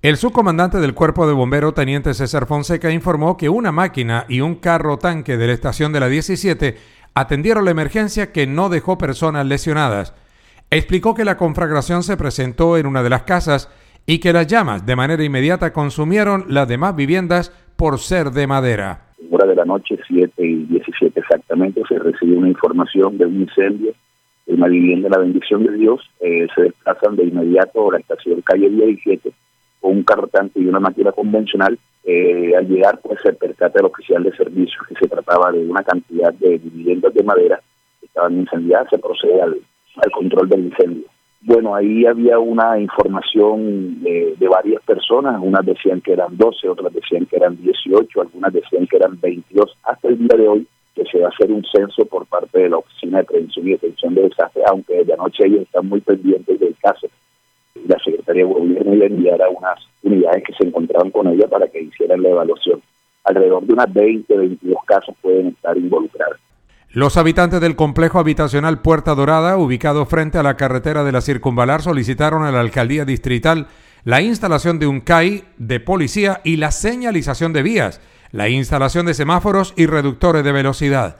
[0.03, 4.57] El subcomandante del cuerpo de bombero, teniente César Fonseca, informó que una máquina y un
[4.57, 6.77] carro tanque de la estación de la 17
[7.15, 10.15] atendieron la emergencia que no dejó personas lesionadas.
[10.69, 13.69] Explicó que la conflagración se presentó en una de las casas
[14.05, 19.01] y que las llamas de manera inmediata consumieron las demás viviendas por ser de madera.
[19.31, 23.95] Hora de la noche, 7 y 17 exactamente, se recibió una información de un incendio
[24.47, 26.03] en una vivienda de la bendición de Dios.
[26.21, 29.33] Eh, se desplazan de inmediato a la estación calle 17
[29.81, 31.79] con un carro tanque y una máquina convencional.
[32.05, 35.83] Eh, al llegar, pues se percata el oficial de servicio que se trataba de una
[35.83, 37.63] cantidad de viviendas de madera
[37.99, 38.91] que estaban incendiadas.
[38.91, 39.57] Se procede al
[39.97, 41.05] al control del incendio.
[41.43, 47.25] Bueno, ahí había una información de, varias personas, unas decían que eran 12, otras decían
[47.25, 51.19] que eran 18, algunas decían que eran 22, hasta el día de hoy que se
[51.19, 54.23] va a hacer un censo por parte de la Oficina de Prevención y Detención de
[54.23, 57.07] Desastres, aunque desde anoche ellos están muy pendientes del caso.
[57.87, 61.81] La Secretaría de Gobierno le enviara unas unidades que se encontraban con ella para que
[61.81, 62.83] hicieran la evaluación.
[63.25, 66.39] Alrededor de unas 20, 22 casos pueden estar involucrados.
[66.93, 71.83] Los habitantes del complejo habitacional Puerta Dorada, ubicado frente a la carretera de la Circunvalar,
[71.83, 73.69] solicitaron a la alcaldía distrital
[74.03, 78.01] la instalación de un CAI de policía y la señalización de vías,
[78.33, 81.19] la instalación de semáforos y reductores de velocidad.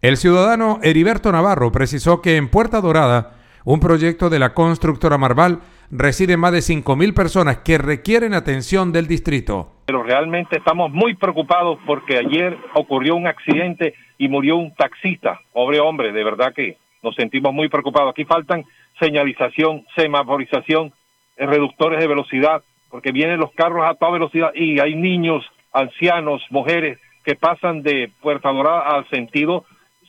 [0.00, 5.60] El ciudadano Heriberto Navarro precisó que en Puerta Dorada, un proyecto de la constructora Marval,
[5.90, 9.72] residen más de 5.000 personas que requieren atención del distrito.
[9.86, 15.80] Pero realmente estamos muy preocupados porque ayer ocurrió un accidente y murió un taxista, pobre
[15.80, 18.10] hombre, de verdad que nos sentimos muy preocupados.
[18.10, 18.64] Aquí faltan
[19.00, 20.92] señalización, semaforización,
[21.36, 26.98] reductores de velocidad, porque vienen los carros a toda velocidad y hay niños, ancianos, mujeres
[27.24, 29.64] que pasan de Puerta Dorada al sentido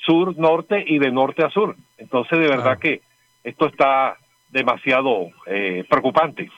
[0.05, 1.75] sur-norte y de norte a sur.
[1.97, 3.01] Entonces, de verdad que
[3.43, 4.17] esto está
[4.51, 6.49] demasiado eh, preocupante.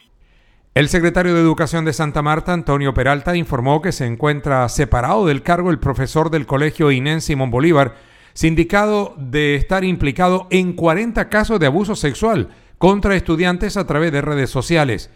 [0.74, 5.44] El secretario de Educación de Santa Marta, Antonio Peralta, informó que se encuentra separado del
[5.44, 7.94] cargo el profesor del colegio Inén Simón Bolívar,
[8.34, 14.22] sindicado de estar implicado en 40 casos de abuso sexual contra estudiantes a través de
[14.22, 15.14] redes sociales.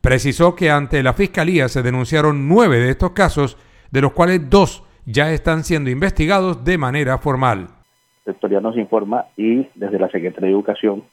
[0.00, 3.56] Precisó que ante la Fiscalía se denunciaron nueve de estos casos,
[3.92, 7.68] de los cuales dos ya están siendo investigados de manera formal.
[8.24, 11.04] La historia nos informa y desde la Secretaría de Educación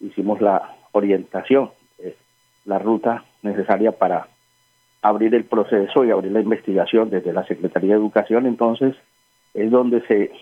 [0.00, 2.16] hicimos la orientación, eh,
[2.64, 4.28] la ruta necesaria para
[5.02, 8.46] abrir el proceso y abrir la investigación desde la Secretaría de Educación.
[8.46, 8.96] Entonces
[9.54, 10.32] es donde se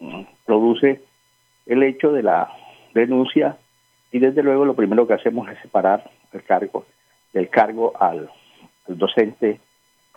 [0.00, 1.02] mm, produce
[1.66, 2.50] el hecho de la
[2.94, 3.58] denuncia
[4.10, 6.86] y desde luego lo primero que hacemos es separar el cargo
[7.32, 8.30] del cargo al,
[8.86, 9.60] docente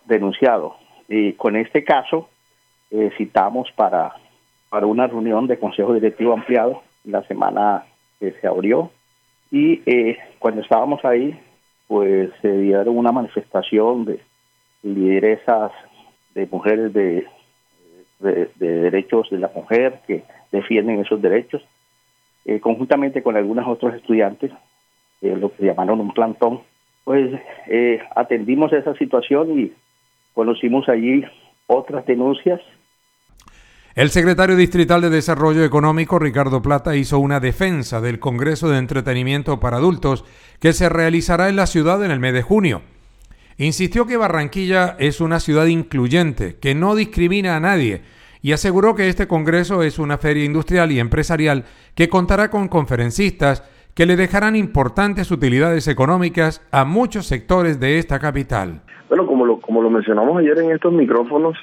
[0.06, 0.76] denunciado.
[1.08, 2.30] Y con este caso
[2.90, 4.12] eh, citamos para,
[4.70, 7.84] para una reunión de Consejo Directivo Ampliado la semana
[8.22, 8.92] que se abrió
[9.50, 11.36] y eh, cuando estábamos ahí
[11.88, 14.20] pues se dieron una manifestación de
[14.84, 15.72] lideresas
[16.32, 17.26] de mujeres de,
[18.20, 21.62] de, derechos de la mujer que defienden esos derechos,
[22.44, 24.52] eh, conjuntamente con algunos otros estudiantes,
[25.20, 26.60] lo que llamaron un plantón,
[27.04, 27.28] pues
[27.66, 29.72] eh, atendimos esa situación y
[30.32, 31.24] conocimos allí
[31.66, 32.60] otras denuncias.
[33.94, 39.60] El secretario distrital de Desarrollo Económico, Ricardo Plata, hizo una defensa del Congreso de Entretenimiento
[39.60, 40.24] para Adultos
[40.60, 42.80] que se realizará en la ciudad en el mes de junio.
[43.58, 48.00] Insistió que Barranquilla es una ciudad incluyente, que no discrimina a nadie,
[48.40, 53.62] y aseguró que este Congreso es una feria industrial y empresarial que contará con conferencistas,
[53.92, 58.80] que le dejarán importantes utilidades económicas a muchos sectores de esta capital.
[59.10, 61.58] Bueno, como lo, como lo mencionamos ayer en estos micrófonos,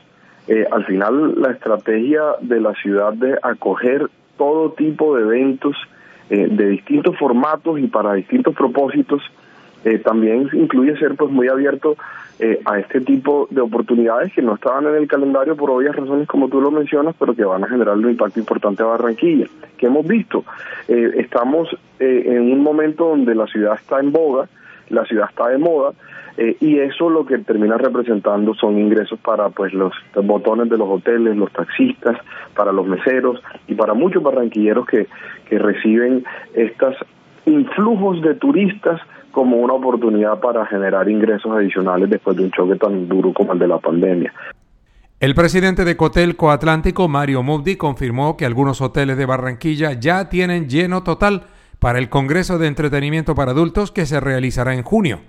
[0.49, 5.75] eh, al final la estrategia de la ciudad de acoger todo tipo de eventos
[6.29, 9.21] eh, de distintos formatos y para distintos propósitos
[9.85, 11.95] eh, también incluye ser pues muy abierto
[12.39, 16.27] eh, a este tipo de oportunidades que no estaban en el calendario por obvias razones
[16.27, 19.47] como tú lo mencionas, pero que van a generar un impacto importante a Barranquilla.
[19.77, 20.43] que hemos visto?
[20.87, 21.69] Eh, estamos
[21.99, 24.47] en un momento donde la ciudad está en boga,
[24.89, 25.93] la ciudad está de moda,
[26.61, 29.91] y eso lo que termina representando son ingresos para pues los
[30.23, 32.17] botones de los hoteles, los taxistas,
[32.55, 35.07] para los meseros y para muchos barranquilleros que,
[35.49, 36.23] que reciben
[36.53, 36.95] estos
[37.45, 43.07] influjos de turistas como una oportunidad para generar ingresos adicionales después de un choque tan
[43.07, 44.33] duro como el de la pandemia.
[45.19, 50.69] El presidente de Cotelco Atlántico, Mario Mubdi, confirmó que algunos hoteles de Barranquilla ya tienen
[50.69, 51.43] lleno total
[51.79, 55.21] para el Congreso de Entretenimiento para Adultos que se realizará en junio.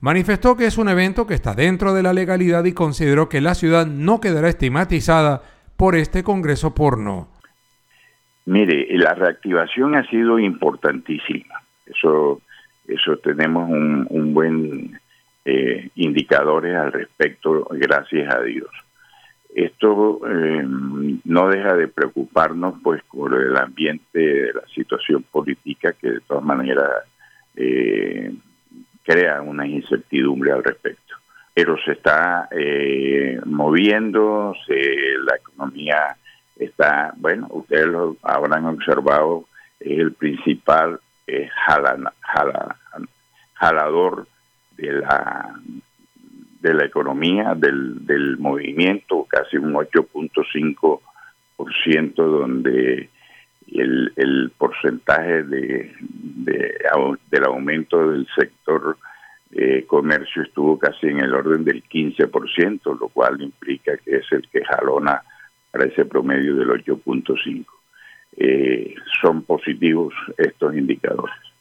[0.00, 3.54] Manifestó que es un evento que está dentro de la legalidad y consideró que la
[3.54, 5.42] ciudad no quedará estigmatizada
[5.76, 7.28] por este Congreso porno.
[8.46, 11.62] Mire, la reactivación ha sido importantísima.
[11.86, 12.42] Eso
[12.86, 14.98] eso tenemos un, buen
[15.44, 18.70] eh, indicadores al respecto, gracias a Dios.
[19.54, 20.64] Esto eh,
[21.24, 26.42] no deja de preocuparnos pues por el ambiente de la situación política que de todas
[26.42, 26.88] maneras
[27.54, 28.32] eh,
[29.04, 31.14] crea una incertidumbre al respecto.
[31.54, 36.16] Pero se está eh, moviendo, la economía
[36.56, 39.44] está, bueno, ustedes lo habrán observado,
[39.78, 41.48] es el principal eh,
[43.54, 44.26] jalador
[44.76, 45.54] de la
[46.62, 53.10] de la economía, del, del movimiento, casi un 8.5%, donde
[53.72, 55.92] el, el porcentaje de,
[57.30, 58.96] del aumento del sector
[59.50, 64.48] eh, comercio estuvo casi en el orden del 15%, lo cual implica que es el
[64.48, 65.22] que jalona
[65.70, 67.66] para ese promedio del 8.5%.
[68.36, 71.51] Eh, son positivos estos indicadores.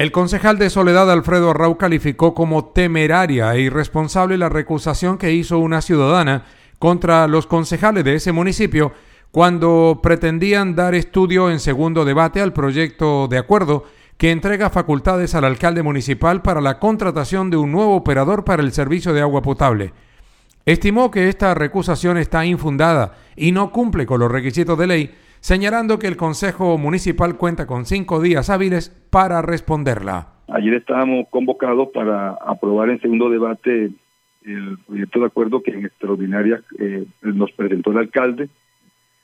[0.00, 5.58] El concejal de Soledad Alfredo Arrau calificó como temeraria e irresponsable la recusación que hizo
[5.58, 6.46] una ciudadana
[6.78, 8.94] contra los concejales de ese municipio
[9.30, 13.84] cuando pretendían dar estudio en segundo debate al proyecto de acuerdo
[14.16, 18.72] que entrega facultades al alcalde municipal para la contratación de un nuevo operador para el
[18.72, 19.92] servicio de agua potable.
[20.64, 25.98] Estimó que esta recusación está infundada y no cumple con los requisitos de ley, señalando
[25.98, 30.28] que el Consejo Municipal cuenta con cinco días hábiles para responderla.
[30.48, 33.90] Ayer estábamos convocados para aprobar en segundo debate
[34.44, 38.48] el proyecto de acuerdo que en extraordinaria eh, nos presentó el alcalde.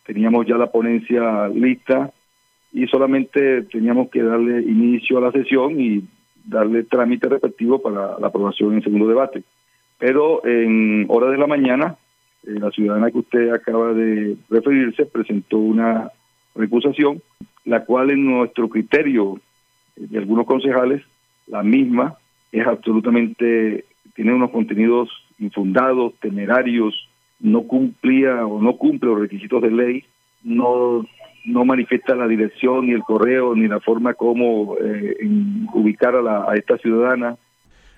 [0.04, 2.12] Teníamos ya la ponencia lista
[2.72, 6.04] y solamente teníamos que darle inicio a la sesión y
[6.44, 9.42] darle trámite respectivo para la aprobación en segundo debate.
[9.98, 11.96] Pero en horas de la mañana,
[12.46, 16.10] eh, la ciudadana que usted acaba de referirse presentó una
[16.54, 17.20] recusación,
[17.64, 19.40] la cual en nuestro criterio
[19.96, 21.02] eh, de algunos concejales,
[21.46, 22.16] la misma
[22.52, 23.84] es absolutamente,
[24.14, 27.08] tiene unos contenidos infundados, temerarios,
[27.40, 30.04] no cumplía o no cumple los requisitos de ley,
[30.42, 31.04] no
[31.46, 35.16] no manifiesta la dirección ni el correo ni la forma como eh,
[35.74, 37.36] ubicar a, la, a esta ciudadana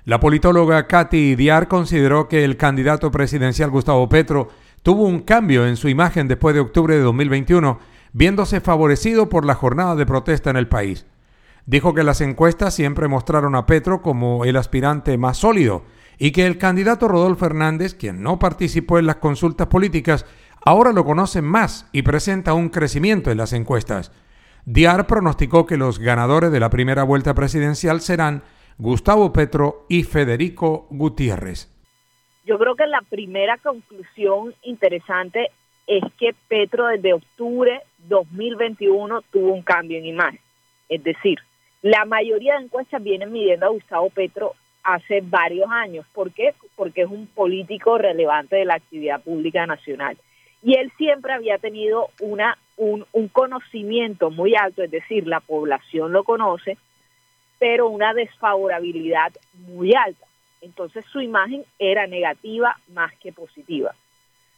[0.08, 4.48] la politóloga Katy Diar consideró que el candidato presidencial Gustavo Petro
[4.82, 7.78] tuvo un cambio en su imagen después de octubre de 2021,
[8.14, 11.04] viéndose favorecido por la jornada de protesta en el país.
[11.66, 15.84] Dijo que las encuestas siempre mostraron a Petro como el aspirante más sólido
[16.16, 20.24] y que el candidato Rodolfo Hernández, quien no participó en las consultas políticas,
[20.64, 24.10] ahora lo conoce más y presenta un crecimiento en las encuestas.
[24.64, 28.42] Diar pronosticó que los ganadores de la primera vuelta presidencial serán
[28.80, 31.68] Gustavo Petro y Federico Gutiérrez.
[32.44, 35.50] Yo creo que la primera conclusión interesante
[35.88, 40.38] es que Petro desde octubre 2021 tuvo un cambio en imagen.
[40.88, 41.40] Es decir,
[41.82, 44.52] la mayoría de encuestas vienen midiendo a Gustavo Petro
[44.84, 46.06] hace varios años.
[46.14, 46.54] ¿Por qué?
[46.76, 50.16] Porque es un político relevante de la actividad pública nacional.
[50.62, 56.12] Y él siempre había tenido una, un, un conocimiento muy alto, es decir, la población
[56.12, 56.78] lo conoce,
[57.58, 60.26] pero una desfavorabilidad muy alta.
[60.60, 63.94] Entonces su imagen era negativa más que positiva.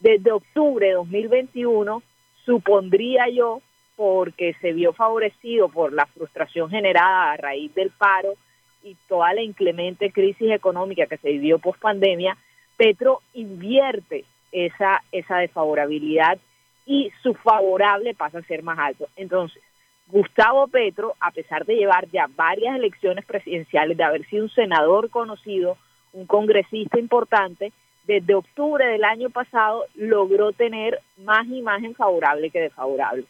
[0.00, 2.02] Desde octubre de 2021,
[2.44, 3.60] supondría yo,
[3.96, 8.34] porque se vio favorecido por la frustración generada a raíz del paro
[8.82, 12.36] y toda la inclemente crisis económica que se vivió post pandemia,
[12.78, 16.38] Petro invierte esa, esa desfavorabilidad
[16.86, 19.06] y su favorable pasa a ser más alto.
[19.16, 19.62] Entonces,
[20.10, 25.10] Gustavo Petro, a pesar de llevar ya varias elecciones presidenciales, de haber sido un senador
[25.10, 25.76] conocido,
[26.12, 27.72] un congresista importante,
[28.06, 33.24] desde octubre del año pasado logró tener más imagen favorable que desfavorable.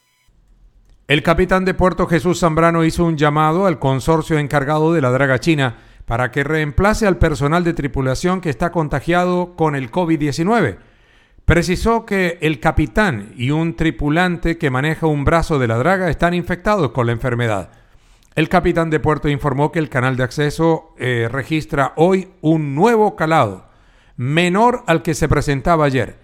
[1.06, 5.40] El capitán de Puerto Jesús Zambrano hizo un llamado al consorcio encargado de la draga
[5.40, 5.76] china
[6.06, 10.78] para que reemplace al personal de tripulación que está contagiado con el COVID-19
[11.50, 16.32] precisó que el capitán y un tripulante que maneja un brazo de la draga están
[16.32, 17.72] infectados con la enfermedad.
[18.36, 23.16] El capitán de puerto informó que el canal de acceso eh, registra hoy un nuevo
[23.16, 23.64] calado,
[24.16, 26.18] menor al que se presentaba ayer.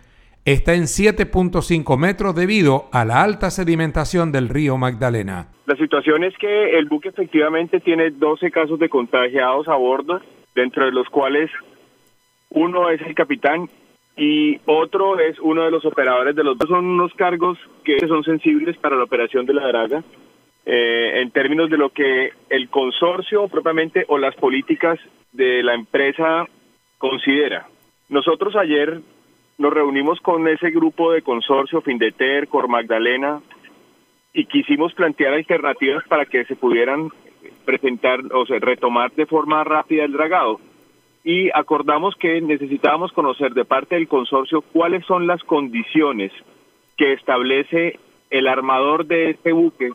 [0.44, 5.48] Está en 7.5 metros debido a la alta sedimentación del río Magdalena.
[5.66, 10.20] La situación es que el buque efectivamente tiene 12 casos de contagiados a bordo,
[10.54, 11.50] dentro de los cuales
[12.50, 13.68] uno es el capitán
[14.16, 16.68] y otro es uno de los operadores de los dos.
[16.68, 20.02] Son unos cargos que son sensibles para la operación de la draga
[20.64, 24.98] eh, en términos de lo que el consorcio propiamente o las políticas
[25.32, 26.46] de la empresa
[26.98, 27.68] considera.
[28.08, 29.00] Nosotros ayer
[29.58, 33.40] nos reunimos con ese grupo de consorcio, Findeter, Cor Magdalena,
[34.32, 37.10] y quisimos plantear alternativas para que se pudieran
[37.64, 40.60] presentar o sea, retomar de forma rápida el dragado
[41.26, 46.30] y acordamos que necesitábamos conocer de parte del consorcio cuáles son las condiciones
[46.96, 47.98] que establece
[48.30, 49.90] el armador de este buque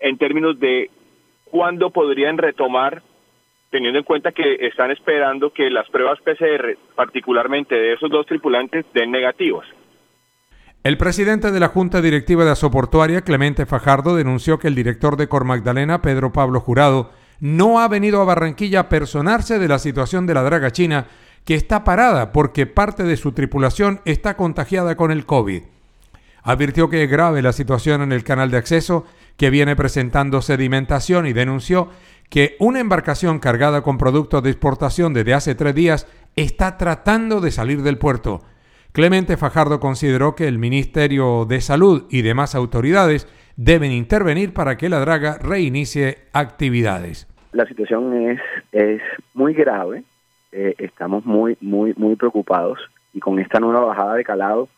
[0.00, 0.90] en términos de
[1.46, 3.02] cuándo podrían retomar,
[3.70, 8.84] teniendo en cuenta que están esperando que las pruebas PCR, particularmente de esos dos tripulantes,
[8.92, 9.64] den negativos.
[10.82, 15.26] El presidente de la Junta Directiva de Asoportuaria, Clemente Fajardo, denunció que el director de
[15.26, 20.26] Cor Magdalena, Pedro Pablo Jurado, no ha venido a Barranquilla a personarse de la situación
[20.26, 21.06] de la draga china,
[21.44, 25.62] que está parada porque parte de su tripulación está contagiada con el COVID.
[26.42, 29.06] Advirtió que es grave la situación en el canal de acceso,
[29.36, 31.88] que viene presentando sedimentación y denunció
[32.28, 36.06] que una embarcación cargada con productos de exportación desde hace tres días
[36.36, 38.42] está tratando de salir del puerto.
[38.92, 43.26] Clemente Fajardo consideró que el Ministerio de Salud y demás autoridades
[43.56, 47.28] deben intervenir para que la draga reinicie actividades.
[47.52, 48.40] La situación es,
[48.72, 49.02] es
[49.32, 50.02] muy grave,
[50.52, 52.78] eh, estamos muy, muy, muy preocupados
[53.12, 54.68] y con esta nueva bajada de calado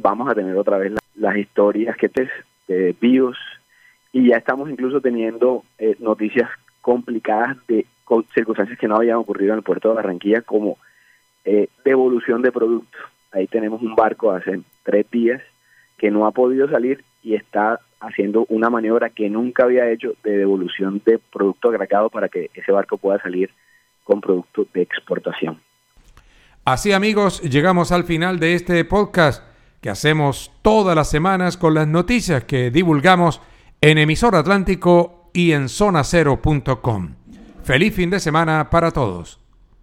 [0.00, 2.28] vamos a tener otra vez las historias que te,
[2.68, 2.96] de
[4.12, 6.48] y ya estamos incluso teniendo eh, noticias
[6.80, 7.86] complicadas de
[8.34, 10.78] circunstancias que no habían ocurrido en el puerto de Barranquilla como
[11.44, 13.00] eh, devolución de productos.
[13.30, 15.40] Ahí tenemos un barco hace tres días
[15.96, 20.36] que no ha podido salir y está haciendo una maniobra que nunca había hecho de
[20.36, 23.50] devolución de producto agregado para que ese barco pueda salir
[24.04, 25.60] con producto de exportación.
[26.64, 29.44] Así amigos, llegamos al final de este podcast
[29.80, 33.40] que hacemos todas las semanas con las noticias que divulgamos
[33.80, 37.14] en Emisor Atlántico y en zonacero.com.
[37.64, 39.41] Feliz fin de semana para todos.